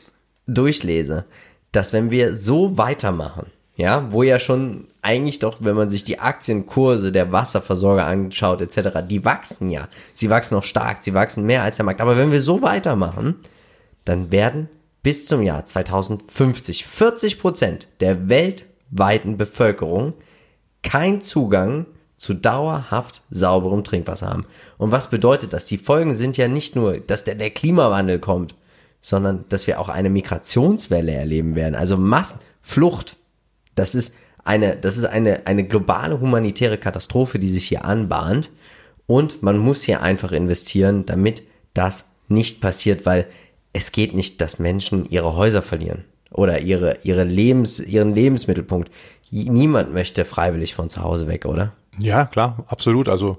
[0.47, 1.25] durchlese,
[1.73, 6.19] dass wenn wir so weitermachen, ja, wo ja schon eigentlich doch, wenn man sich die
[6.19, 9.87] Aktienkurse der Wasserversorger anschaut, etc., die wachsen ja.
[10.13, 12.01] Sie wachsen auch stark, sie wachsen mehr als der Markt.
[12.01, 13.35] Aber wenn wir so weitermachen,
[14.05, 14.69] dann werden
[15.01, 20.13] bis zum Jahr 2050 40 Prozent der weltweiten Bevölkerung
[20.83, 24.45] kein Zugang zu dauerhaft sauberem Trinkwasser haben.
[24.77, 25.65] Und was bedeutet das?
[25.65, 28.55] Die Folgen sind ja nicht nur, dass der, der Klimawandel kommt,
[29.01, 31.75] sondern dass wir auch eine Migrationswelle erleben werden.
[31.75, 33.17] Also Massenflucht.
[33.75, 38.49] Das ist eine, das ist eine, eine globale humanitäre Katastrophe, die sich hier anbahnt.
[39.05, 41.43] Und man muss hier einfach investieren, damit
[41.73, 43.27] das nicht passiert, weil
[43.73, 48.91] es geht nicht, dass Menschen ihre Häuser verlieren oder ihre, ihre Lebens, ihren Lebensmittelpunkt.
[49.31, 51.73] Niemand möchte freiwillig von zu Hause weg, oder?
[51.99, 53.09] Ja, klar, absolut.
[53.09, 53.37] Also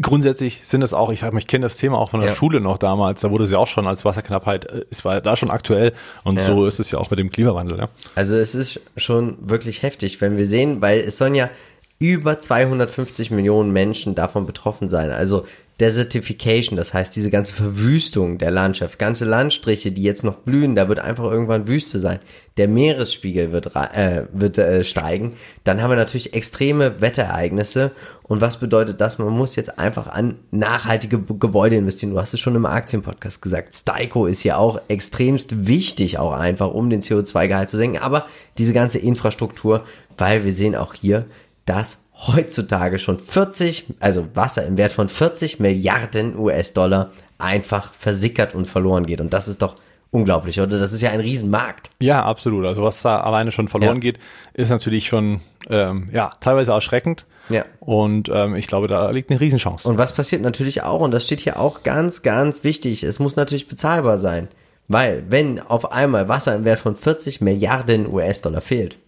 [0.00, 2.34] grundsätzlich sind es auch, ich sag mal, ich kenne das Thema auch von der ja.
[2.34, 5.36] Schule noch damals, da wurde es ja auch schon als Wasserknappheit, äh, es war da
[5.36, 5.92] schon aktuell
[6.24, 6.44] und ja.
[6.44, 7.78] so ist es ja auch mit dem Klimawandel.
[7.78, 7.88] Ja.
[8.14, 11.50] Also es ist schon wirklich heftig, wenn wir sehen, weil es sollen ja
[11.98, 15.10] über 250 Millionen Menschen davon betroffen sein.
[15.10, 15.46] Also
[15.80, 20.88] Desertification, das heißt diese ganze Verwüstung der Landschaft, ganze Landstriche, die jetzt noch blühen, da
[20.88, 22.20] wird einfach irgendwann Wüste sein.
[22.56, 25.34] Der Meeresspiegel wird, äh, wird äh, steigen.
[25.64, 27.90] Dann haben wir natürlich extreme Wetterereignisse.
[28.22, 29.18] Und was bedeutet das?
[29.18, 32.12] Man muss jetzt einfach an nachhaltige Gebäude investieren.
[32.12, 33.74] Du hast es schon im Aktienpodcast gesagt.
[33.74, 37.98] Styco ist ja auch extremst wichtig, auch einfach, um den CO2-Gehalt zu senken.
[37.98, 38.26] Aber
[38.58, 39.84] diese ganze Infrastruktur,
[40.16, 41.26] weil wir sehen auch hier,
[41.66, 48.66] dass heutzutage schon 40, also Wasser im Wert von 40 Milliarden US-Dollar einfach versickert und
[48.66, 49.20] verloren geht.
[49.20, 49.76] Und das ist doch
[50.10, 50.78] unglaublich, oder?
[50.78, 51.90] Das ist ja ein Riesenmarkt.
[52.00, 52.64] Ja, absolut.
[52.64, 54.00] Also was da alleine schon verloren ja.
[54.00, 54.18] geht,
[54.54, 57.26] ist natürlich schon ähm, ja teilweise erschreckend.
[57.48, 57.64] Ja.
[57.80, 59.86] Und ähm, ich glaube, da liegt eine Riesenchance.
[59.88, 63.36] Und was passiert natürlich auch, und das steht hier auch ganz, ganz wichtig, es muss
[63.36, 64.48] natürlich bezahlbar sein.
[64.86, 68.98] Weil, wenn auf einmal Wasser im Wert von 40 Milliarden US-Dollar fehlt,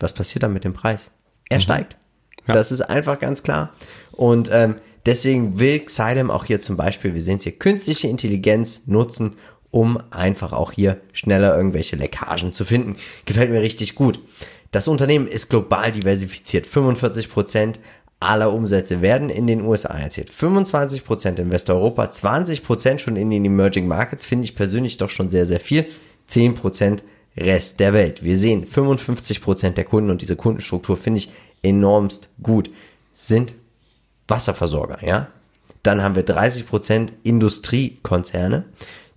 [0.00, 1.12] was passiert dann mit dem Preis?
[1.48, 1.62] Er mhm.
[1.62, 1.96] steigt.
[2.46, 2.54] Ja.
[2.54, 3.72] Das ist einfach ganz klar.
[4.12, 8.82] Und ähm, deswegen will Xylem auch hier zum Beispiel, wir sehen es hier, künstliche Intelligenz
[8.86, 9.36] nutzen,
[9.70, 12.96] um einfach auch hier schneller irgendwelche Leckagen zu finden.
[13.24, 14.20] Gefällt mir richtig gut.
[14.70, 16.66] Das Unternehmen ist global diversifiziert.
[16.66, 17.80] 45 Prozent
[18.20, 20.30] aller Umsätze werden in den USA erzielt.
[20.30, 25.10] 25 Prozent in Westeuropa, 20 Prozent schon in den Emerging Markets, finde ich persönlich doch
[25.10, 25.86] schon sehr, sehr viel.
[26.26, 27.02] 10 Prozent
[27.36, 28.24] Rest der Welt.
[28.24, 31.30] Wir sehen 55 Prozent der Kunden und diese Kundenstruktur finde ich
[31.66, 32.70] enormst gut,
[33.14, 33.54] sind
[34.28, 35.28] Wasserversorger, ja.
[35.82, 38.64] Dann haben wir 30% Industriekonzerne,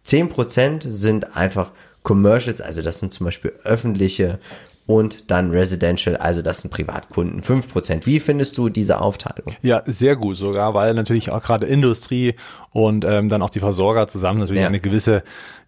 [0.06, 1.72] 10% sind einfach
[2.04, 4.40] Commercials, also das sind zum Beispiel öffentliche
[4.90, 8.08] und dann Residential, also das sind Privatkunden, 5%.
[8.08, 9.54] Wie findest du diese Aufteilung?
[9.62, 12.34] Ja, sehr gut sogar, weil natürlich auch gerade Industrie
[12.72, 14.68] und ähm, dann auch die Versorger zusammen natürlich ja.
[14.68, 15.22] eine gewisse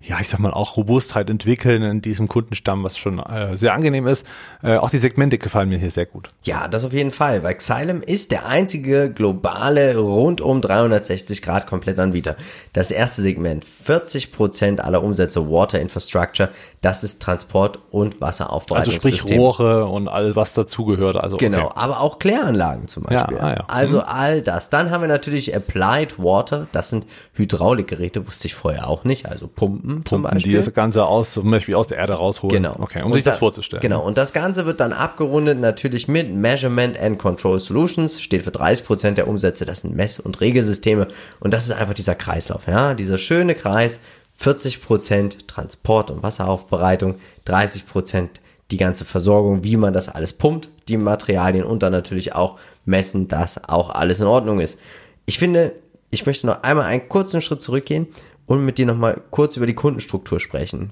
[0.03, 4.07] ja, ich sag mal, auch Robustheit entwickeln in diesem Kundenstamm, was schon äh, sehr angenehm
[4.07, 4.26] ist.
[4.63, 6.28] Äh, auch die Segmente gefallen mir hier sehr gut.
[6.43, 12.36] Ja, das auf jeden Fall, weil Xylem ist der einzige globale rundum 360 Grad Komplettanbieter.
[12.74, 16.49] Das erste Segment, 40 Prozent aller Umsätze Water Infrastructure,
[16.82, 19.11] das ist Transport und Wasseraufbereitungssystem.
[19.11, 21.15] Also sprich Rohre und all was dazugehört.
[21.15, 21.73] Also genau, okay.
[21.75, 23.38] aber auch Kläranlagen zum Beispiel.
[23.38, 23.65] Ja, ah, ja.
[23.67, 24.05] Also mhm.
[24.07, 24.71] all das.
[24.71, 29.47] Dann haben wir natürlich Applied Water, das sind Hydraulikgeräte, wusste ich vorher auch nicht, also
[29.47, 30.51] Pumpen Pumpen, zum Beispiel.
[30.51, 32.63] Die das Ganze aus, zum Beispiel aus der Erde rausholen.
[32.63, 32.75] Genau.
[32.79, 33.82] Okay, um und sich das vorzustellen.
[33.82, 34.03] Genau.
[34.03, 38.86] Und das Ganze wird dann abgerundet natürlich mit Measurement and Control Solutions, steht für 30
[38.86, 39.65] Prozent der Umsätze.
[39.65, 41.07] Das sind Mess- und Regelsysteme.
[41.39, 42.95] Und das ist einfach dieser Kreislauf, ja.
[42.95, 43.99] Dieser schöne Kreis.
[44.41, 47.15] 40 Prozent Transport und Wasseraufbereitung,
[47.45, 52.33] 30 Prozent die ganze Versorgung, wie man das alles pumpt, die Materialien und dann natürlich
[52.33, 54.79] auch messen, dass auch alles in Ordnung ist.
[55.27, 55.75] Ich finde,
[56.09, 58.07] ich möchte noch einmal einen kurzen Schritt zurückgehen
[58.47, 60.89] und mit dir nochmal kurz über die Kundenstruktur sprechen.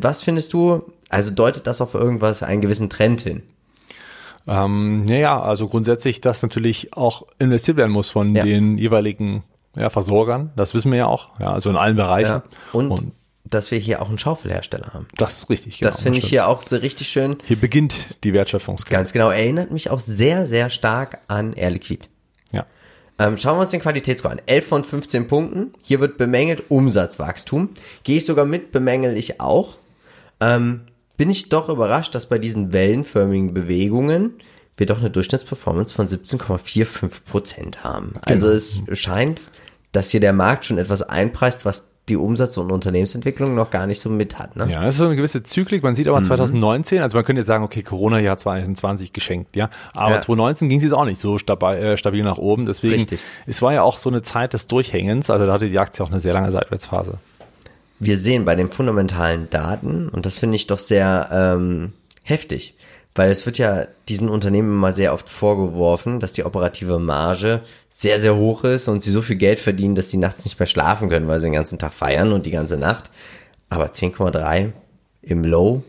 [0.00, 3.42] Was findest du, also deutet das auf irgendwas, einen gewissen Trend hin?
[4.46, 8.44] Ähm, naja, also grundsätzlich, dass natürlich auch investiert werden muss von ja.
[8.44, 9.42] den jeweiligen
[9.78, 10.52] ja, Versorgern.
[10.56, 12.28] Das wissen wir ja auch, ja, also in allen Bereichen.
[12.28, 12.42] Ja.
[12.72, 13.12] Und, und
[13.44, 15.06] dass wir hier auch einen Schaufelhersteller haben.
[15.16, 15.78] Das ist richtig.
[15.78, 17.38] Genau, das finde ich hier auch so richtig schön.
[17.44, 18.94] Hier beginnt die Wertschöpfungskette.
[18.94, 19.30] Ganz genau.
[19.30, 22.08] Erinnert mich auch sehr, sehr stark an Air Liquid.
[23.18, 24.40] Ähm, schauen wir uns den Qualitätsscore an.
[24.46, 25.74] 11 von 15 Punkten.
[25.82, 27.70] Hier wird bemängelt Umsatzwachstum.
[28.04, 29.78] Gehe ich sogar mit, bemängel ich auch.
[30.40, 30.82] Ähm,
[31.16, 34.34] bin ich doch überrascht, dass bei diesen wellenförmigen Bewegungen
[34.76, 38.10] wir doch eine Durchschnittsperformance von 17,45% haben.
[38.10, 38.20] Genau.
[38.24, 39.40] Also es scheint,
[39.92, 44.00] dass hier der Markt schon etwas einpreist, was die Umsatz- und Unternehmensentwicklung noch gar nicht
[44.00, 44.56] so mit hat.
[44.56, 44.68] Ne?
[44.70, 45.82] Ja, das ist so eine gewisse Zyklik.
[45.82, 46.24] Man sieht aber mhm.
[46.24, 49.68] 2019, also man könnte jetzt sagen, okay, Corona-Jahr 2020 geschenkt, ja.
[49.92, 50.20] Aber ja.
[50.20, 52.66] 2019 ging es jetzt auch nicht so stabil, äh, stabil nach oben.
[52.66, 53.20] Deswegen, Richtig.
[53.46, 55.30] es war ja auch so eine Zeit des Durchhängens.
[55.30, 57.18] Also da hatte die Aktie auch eine sehr lange Seitwärtsphase.
[58.00, 62.76] Wir sehen bei den fundamentalen Daten, und das finde ich doch sehr ähm, heftig,
[63.18, 68.20] weil es wird ja diesen Unternehmen immer sehr oft vorgeworfen, dass die operative Marge sehr,
[68.20, 71.08] sehr hoch ist und sie so viel Geld verdienen, dass sie nachts nicht mehr schlafen
[71.08, 73.10] können, weil sie den ganzen Tag feiern und die ganze Nacht.
[73.68, 74.72] Aber 10,3
[75.22, 75.82] im Low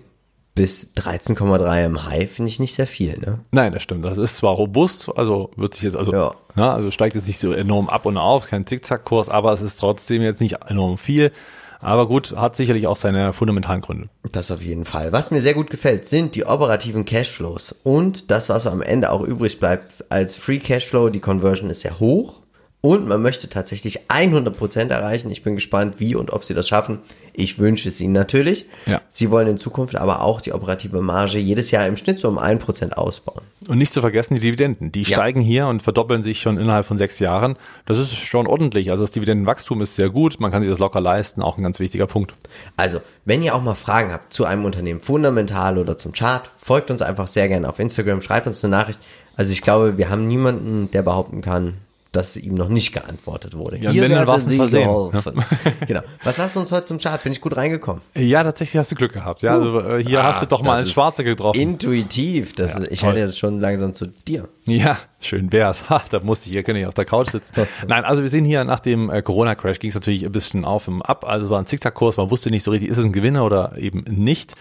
[0.56, 3.40] bis 13,3 im High finde ich nicht sehr viel, ne?
[3.52, 4.04] Nein, das stimmt.
[4.04, 6.34] Das ist zwar robust, also wird sich jetzt, also, Ja.
[6.56, 6.74] ja.
[6.74, 10.24] also steigt jetzt nicht so enorm ab und auf, kein Zickzackkurs, aber es ist trotzdem
[10.24, 11.32] jetzt nicht enorm viel.
[11.80, 14.10] Aber gut, hat sicherlich auch seine fundamentalen Gründe.
[14.32, 15.12] Das auf jeden Fall.
[15.12, 19.22] Was mir sehr gut gefällt, sind die operativen Cashflows und das, was am Ende auch
[19.22, 21.10] übrig bleibt als Free Cashflow.
[21.10, 22.42] Die Conversion ist sehr hoch
[22.82, 25.30] und man möchte tatsächlich 100% erreichen.
[25.32, 27.00] Ich bin gespannt, wie und ob sie das schaffen.
[27.34, 28.68] Ich wünsche es ihnen natürlich.
[28.86, 29.02] Ja.
[29.10, 32.38] Sie wollen in Zukunft aber auch die operative Marge jedes Jahr im Schnitt so um
[32.40, 33.42] 1% ausbauen.
[33.68, 34.92] Und nicht zu vergessen die Dividenden.
[34.94, 35.18] Die Ja.
[35.18, 37.58] steigen hier und verdoppeln sich schon innerhalb von sechs Jahren.
[37.86, 38.92] Das ist schon ordentlich.
[38.92, 40.40] Also das Dividendenwachstum ist sehr gut.
[40.40, 41.42] Man kann sich das locker leisten.
[41.42, 42.34] Auch ein ganz wichtiger Punkt.
[42.78, 46.92] Also, wenn ihr auch mal Fragen habt zu einem Unternehmen fundamental oder zum Chart, folgt
[46.92, 49.00] uns einfach sehr gerne auf Instagram, schreibt uns eine Nachricht.
[49.36, 51.76] Also ich glaube, wir haben niemanden, der behaupten kann,
[52.12, 53.78] dass ihm noch nicht geantwortet wurde.
[53.78, 54.88] Ja, wenn, dann ein Sie Versehen.
[54.88, 55.44] geholfen.
[55.88, 56.02] genau.
[56.24, 57.22] Was hast du uns heute zum Chart?
[57.22, 58.02] Bin ich gut reingekommen?
[58.16, 59.44] Ja, tatsächlich hast du Glück gehabt.
[59.44, 61.60] Ja, also äh, hier Ah, hast du doch mal einen Schwarze getroffen.
[61.60, 62.54] Intuitiv.
[62.54, 63.10] Das ist, ich toll.
[63.10, 64.48] halte jetzt schon langsam zu dir.
[64.66, 65.88] Ja, schön wär's.
[65.90, 67.54] Ha, da musste ich hier kann ich auf der Couch sitzen.
[67.88, 70.88] Nein, also wir sehen hier nach dem äh, Corona-Crash ging es natürlich ein bisschen auf
[70.88, 71.26] und ab.
[71.28, 73.74] Also es war ein Zickzackkurs, man wusste nicht so richtig, ist es ein Gewinner oder
[73.78, 74.56] eben nicht.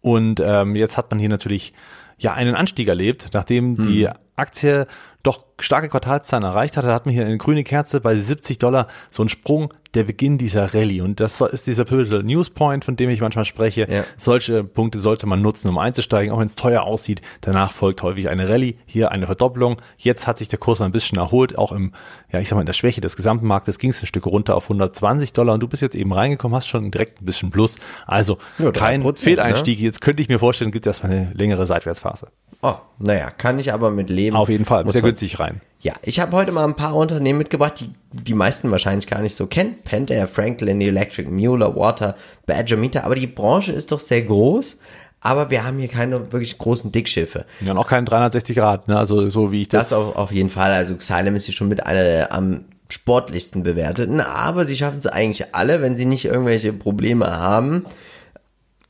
[0.00, 1.74] Und ähm, jetzt hat man hier natürlich
[2.16, 4.86] ja einen Anstieg erlebt, nachdem die Aktie
[5.22, 9.22] doch starke Quartalszahlen erreicht hatte, hat man hier eine grüne Kerze bei 70 Dollar, so
[9.22, 11.00] ein Sprung, der Beginn dieser Rallye.
[11.00, 13.86] Und das ist dieser Pivotal News Point, von dem ich manchmal spreche.
[13.90, 14.04] Ja.
[14.18, 17.22] Solche Punkte sollte man nutzen, um einzusteigen, auch wenn es teuer aussieht.
[17.40, 19.76] Danach folgt häufig eine Rallye, hier eine Verdoppelung.
[19.98, 21.92] Jetzt hat sich der Kurs mal ein bisschen erholt, auch im,
[22.30, 24.56] ja, ich sag mal, in der Schwäche des gesamten Marktes ging es ein Stück runter
[24.56, 27.76] auf 120 Dollar und du bist jetzt eben reingekommen, hast schon direkt ein bisschen Plus.
[28.06, 29.80] Also Ja, kein 3%, Fehleinstieg.
[29.80, 32.28] Jetzt könnte ich mir vorstellen, gibt es erstmal eine längere Seitwärtsphase.
[32.62, 34.36] Oh, naja, kann ich aber mit leben.
[34.36, 35.49] Auf jeden Fall, Muss sehr günstig rein.
[35.80, 39.34] Ja, ich habe heute mal ein paar Unternehmen mitgebracht, die die meisten wahrscheinlich gar nicht
[39.34, 39.76] so kennen.
[39.82, 43.04] Pentair, Franklin, Electric, Mueller, Water, Badger Meter.
[43.04, 44.76] Aber die Branche ist doch sehr groß.
[45.22, 47.44] Aber wir haben hier keine wirklich großen Dickschiffe.
[47.60, 48.98] Ja, und auch kein 360 Grad, ne?
[48.98, 49.90] Also so wie ich das.
[49.90, 50.72] Das auf, auf jeden Fall.
[50.72, 54.20] Also Xylem ist hier schon mit einer der am sportlichsten bewerteten.
[54.20, 57.84] Aber sie schaffen es eigentlich alle, wenn sie nicht irgendwelche Probleme haben,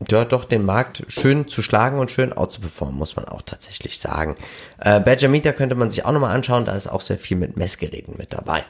[0.09, 4.37] dort doch den Markt schön zu schlagen und schön outzuperformen, muss man auch tatsächlich sagen.
[4.79, 7.59] Äh, Badger Meter könnte man sich auch nochmal anschauen, da ist auch sehr viel mit
[7.59, 8.65] Messgeräten mit dabei.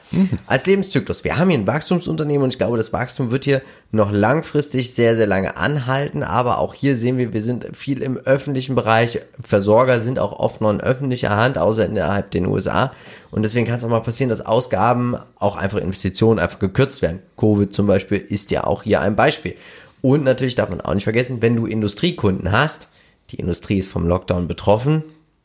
[0.45, 3.61] Als Lebenszyklus, wir haben hier ein Wachstumsunternehmen und ich glaube, das Wachstum wird hier
[3.91, 8.17] noch langfristig sehr, sehr lange anhalten, aber auch hier sehen wir, wir sind viel im
[8.17, 12.91] öffentlichen Bereich, Versorger sind auch oft noch in öffentlicher Hand, außer innerhalb den USA
[13.31, 17.19] und deswegen kann es auch mal passieren, dass Ausgaben, auch einfach Investitionen einfach gekürzt werden.
[17.37, 19.55] Covid zum Beispiel ist ja auch hier ein Beispiel.
[20.01, 22.87] Und natürlich darf man auch nicht vergessen, wenn du Industriekunden hast,
[23.29, 25.03] die Industrie ist vom Lockdown betroffen,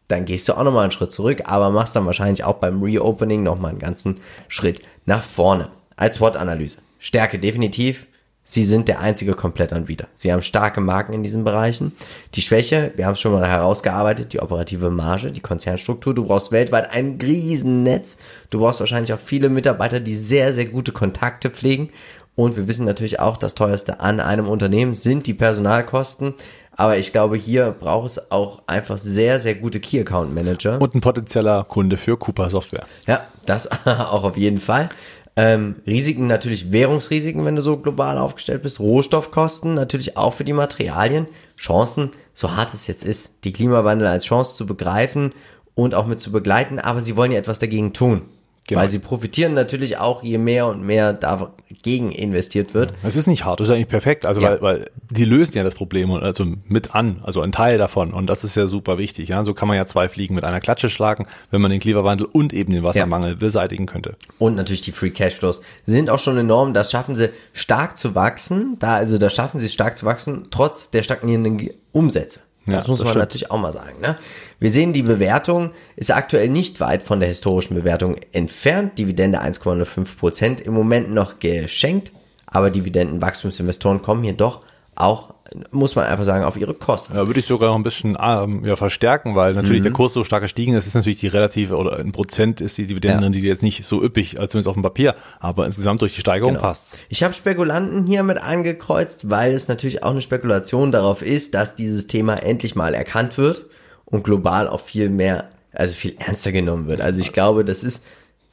[0.08, 3.42] dann gehst du auch nochmal einen Schritt zurück, aber machst dann wahrscheinlich auch beim Reopening
[3.42, 5.68] nochmal einen ganzen Schritt nach vorne.
[5.96, 6.78] Als SWOT-Analyse.
[6.98, 8.06] Stärke definitiv.
[8.48, 10.06] Sie sind der einzige Komplettanbieter.
[10.14, 11.90] Sie haben starke Marken in diesen Bereichen.
[12.34, 16.14] Die Schwäche, wir haben es schon mal herausgearbeitet, die operative Marge, die Konzernstruktur.
[16.14, 18.18] Du brauchst weltweit ein Riesennetz.
[18.50, 21.90] Du brauchst wahrscheinlich auch viele Mitarbeiter, die sehr, sehr gute Kontakte pflegen.
[22.36, 26.34] Und wir wissen natürlich auch, das teuerste an einem Unternehmen sind die Personalkosten.
[26.76, 30.80] Aber ich glaube, hier braucht es auch einfach sehr, sehr gute Key Account Manager.
[30.80, 32.84] und ein potenzieller Kunde für Cooper Software.
[33.06, 34.90] Ja, das auch auf jeden Fall.
[35.38, 38.80] Ähm, Risiken natürlich Währungsrisiken, wenn du so global aufgestellt bist.
[38.80, 41.26] Rohstoffkosten natürlich auch für die Materialien.
[41.56, 45.32] Chancen, so hart es jetzt ist, die Klimawandel als Chance zu begreifen
[45.74, 46.78] und auch mit zu begleiten.
[46.78, 48.22] Aber sie wollen ja etwas dagegen tun.
[48.68, 48.80] Genau.
[48.80, 52.94] Weil sie profitieren natürlich auch, je mehr und mehr dagegen investiert wird.
[53.04, 54.50] Es ist nicht hart, das ist eigentlich perfekt, also Ja.
[54.52, 58.12] weil, weil die lösen ja das Problem und also mit an, also ein Teil davon
[58.12, 59.28] und das ist ja super wichtig.
[59.28, 62.26] Ja, so kann man ja zwei Fliegen mit einer Klatsche schlagen, wenn man den Klimawandel
[62.32, 64.16] und eben den Wassermangel beseitigen könnte.
[64.38, 66.74] Und natürlich die Free Cashflows sind auch schon enorm.
[66.74, 68.78] Das schaffen sie stark zu wachsen.
[68.80, 72.40] Da, also da schaffen sie es stark zu wachsen, trotz der stagnierenden Umsätze.
[72.66, 73.16] Das Ja, muss das man stimmt.
[73.22, 74.00] natürlich auch mal sagen.
[74.00, 74.16] Ne?
[74.58, 78.98] Wir sehen, die Bewertung ist aktuell nicht weit von der historischen Bewertung entfernt.
[78.98, 82.10] Dividende 1,05 Prozent im Moment noch geschenkt.
[82.46, 84.62] Aber Dividendenwachstumsinvestoren kommen hier doch
[84.94, 85.34] auch,
[85.70, 87.14] muss man einfach sagen, auf ihre Kosten.
[87.16, 89.84] Da würde ich sogar noch ein bisschen ähm, ja, verstärken, weil natürlich Mhm.
[89.84, 92.86] der Kurs so stark gestiegen ist, ist natürlich die relative oder in Prozent ist die
[92.86, 96.54] Dividendenrendite jetzt nicht so üppig, als zumindest auf dem Papier, aber insgesamt durch die Steigerung
[96.54, 96.66] Genau.
[96.66, 96.96] passt's.
[97.08, 101.76] Ich habe Spekulanten hier mit angekreuzt, weil es natürlich auch eine Spekulation darauf ist, dass
[101.76, 103.66] dieses Thema endlich mal erkannt wird
[104.04, 107.00] und global auch viel mehr, also viel ernster genommen wird.
[107.00, 108.04] Also ich glaube, das ist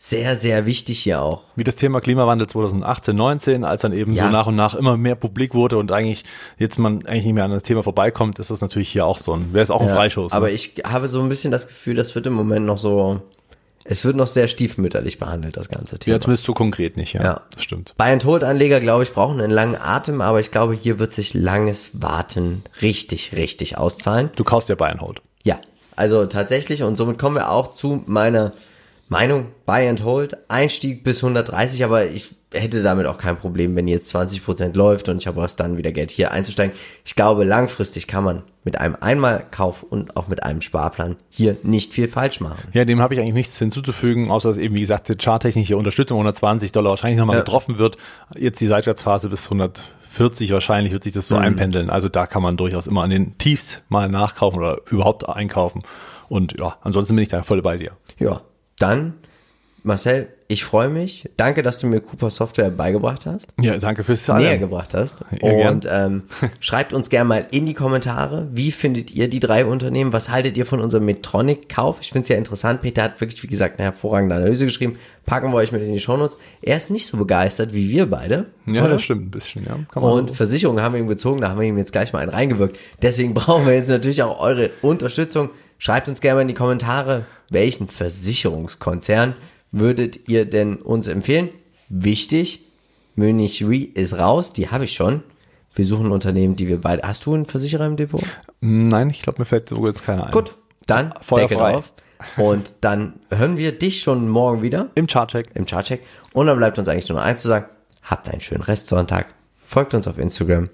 [0.06, 1.44] sehr, sehr wichtig hier auch.
[1.56, 4.26] Wie das Thema Klimawandel 2018, 19, als dann eben Ja.
[4.26, 6.26] so nach und nach immer mehr publik wurde und eigentlich
[6.58, 9.32] jetzt man eigentlich nicht mehr an das Thema vorbeikommt, ist das natürlich hier auch so
[9.34, 10.34] ein, wäre es auch ein Ja, Freischuss.
[10.34, 10.52] Aber ne?
[10.52, 13.22] ich habe so ein bisschen das Gefühl, das wird im Moment noch so,
[13.86, 16.16] es wird noch sehr stiefmütterlich behandelt, das ganze Thema.
[16.18, 17.24] ja, zumindest so konkret nicht, ja.
[17.24, 17.42] Ja.
[17.54, 17.94] Das stimmt.
[17.98, 21.14] Buy and Hold Anleger, glaube ich, brauchen einen langen Atem, aber ich glaube, hier wird
[21.14, 24.32] sich langes Warten richtig, richtig auszahlen.
[24.36, 25.22] Du kaufst ja and Hold.
[25.46, 25.62] Ja,
[25.96, 28.52] also tatsächlich und somit kommen wir auch zu meiner
[29.14, 33.88] Meinung, Buy and Hold, Einstieg bis 130, aber ich hätte damit auch kein Problem, wenn
[33.88, 36.76] jetzt 20% läuft und ich habe auch dann wieder Geld hier einzusteigen.
[37.06, 41.94] Ich glaube, langfristig kann man mit einem Einmalkauf und auch mit einem Sparplan hier nicht
[41.94, 42.68] viel falsch machen.
[42.74, 46.18] Ja, dem habe ich eigentlich nichts hinzuzufügen, außer dass eben, wie gesagt, die charttechnische Unterstützung
[46.18, 47.44] 120 Dollar wahrscheinlich nochmal Ja.
[47.44, 47.98] getroffen wird.
[48.38, 51.36] Jetzt die Seitwärtsphase bis 140 wahrscheinlich wird sich das Mhm.
[51.36, 51.90] so einpendeln.
[51.90, 55.82] Also da kann man durchaus immer an den Tiefs mal nachkaufen oder überhaupt einkaufen.
[56.30, 57.92] Und ja, ansonsten bin ich da voll bei dir.
[58.20, 58.42] Ja,
[58.78, 59.14] dann,
[59.84, 61.30] Marcel, ich freue mich.
[61.36, 63.48] Danke, dass du mir Cooper Software beigebracht hast.
[63.60, 64.60] Ja, danke fürs näher Teilen.
[64.60, 65.26] gebracht hast.
[65.42, 66.24] Ja, und ähm,
[66.60, 70.14] schreibt uns gerne mal in die Kommentare, wie findet ihr die drei Unternehmen?
[70.14, 71.98] Was haltet ihr von unserem Medtronic-Kauf?
[72.02, 72.82] Ich finde es ja interessant.
[72.82, 74.98] Peter hat wirklich, wie gesagt, eine hervorragende Analyse geschrieben.
[75.26, 76.38] Packen wir euch mit in die Shownotes.
[76.62, 78.46] Er ist nicht so begeistert wie wir beide.
[78.66, 78.94] Ja, oder?
[78.94, 79.78] das stimmt ein bisschen, ja.
[79.92, 82.20] Kann man Und Versicherungen haben wir ihm gezogen, da haben wir ihm jetzt gleich mal
[82.20, 82.78] einen reingewirkt.
[83.02, 85.50] Deswegen brauchen wir jetzt natürlich auch eure Unterstützung.
[85.86, 89.36] Schreibt uns gerne mal in die Kommentare, welchen Versicherungskonzern
[89.74, 91.50] würdet ihr denn uns empfehlen?
[91.90, 92.64] Wichtig,
[93.16, 95.24] Munich Re ist raus, die habe ich schon.
[95.76, 97.04] Wir suchen Unternehmen, die wir beide.
[97.04, 98.24] Hast du einen Versicherer im Depot?
[98.62, 100.32] Nein, ich glaube, mir fällt so jetzt keiner ein.
[100.32, 100.56] Gut,
[100.88, 101.74] dann Feuer Deckel frei.
[101.74, 101.92] drauf.
[102.38, 105.50] Und dann hören wir dich schon morgen wieder Im Chartcheck.
[105.54, 106.02] im Chartcheck.
[106.32, 107.66] Und dann bleibt uns eigentlich nur noch eins zu sagen.
[108.04, 109.34] Habt einen schönen Restsonntag.
[109.68, 110.70] Folgt uns auf Instagram.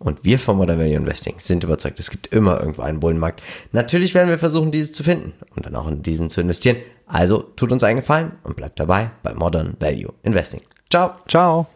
[0.00, 3.42] Und wir von Modern Value Investing sind überzeugt, es gibt immer irgendwo einen Bullenmarkt.
[3.72, 6.78] Natürlich werden wir versuchen, dieses zu finden und dann auch in diesen zu investieren.
[7.06, 10.62] Also tut uns einen Gefallen und bleibt dabei bei Modern Value Investing.
[10.88, 11.12] Ciao.
[11.28, 11.66] Ciao.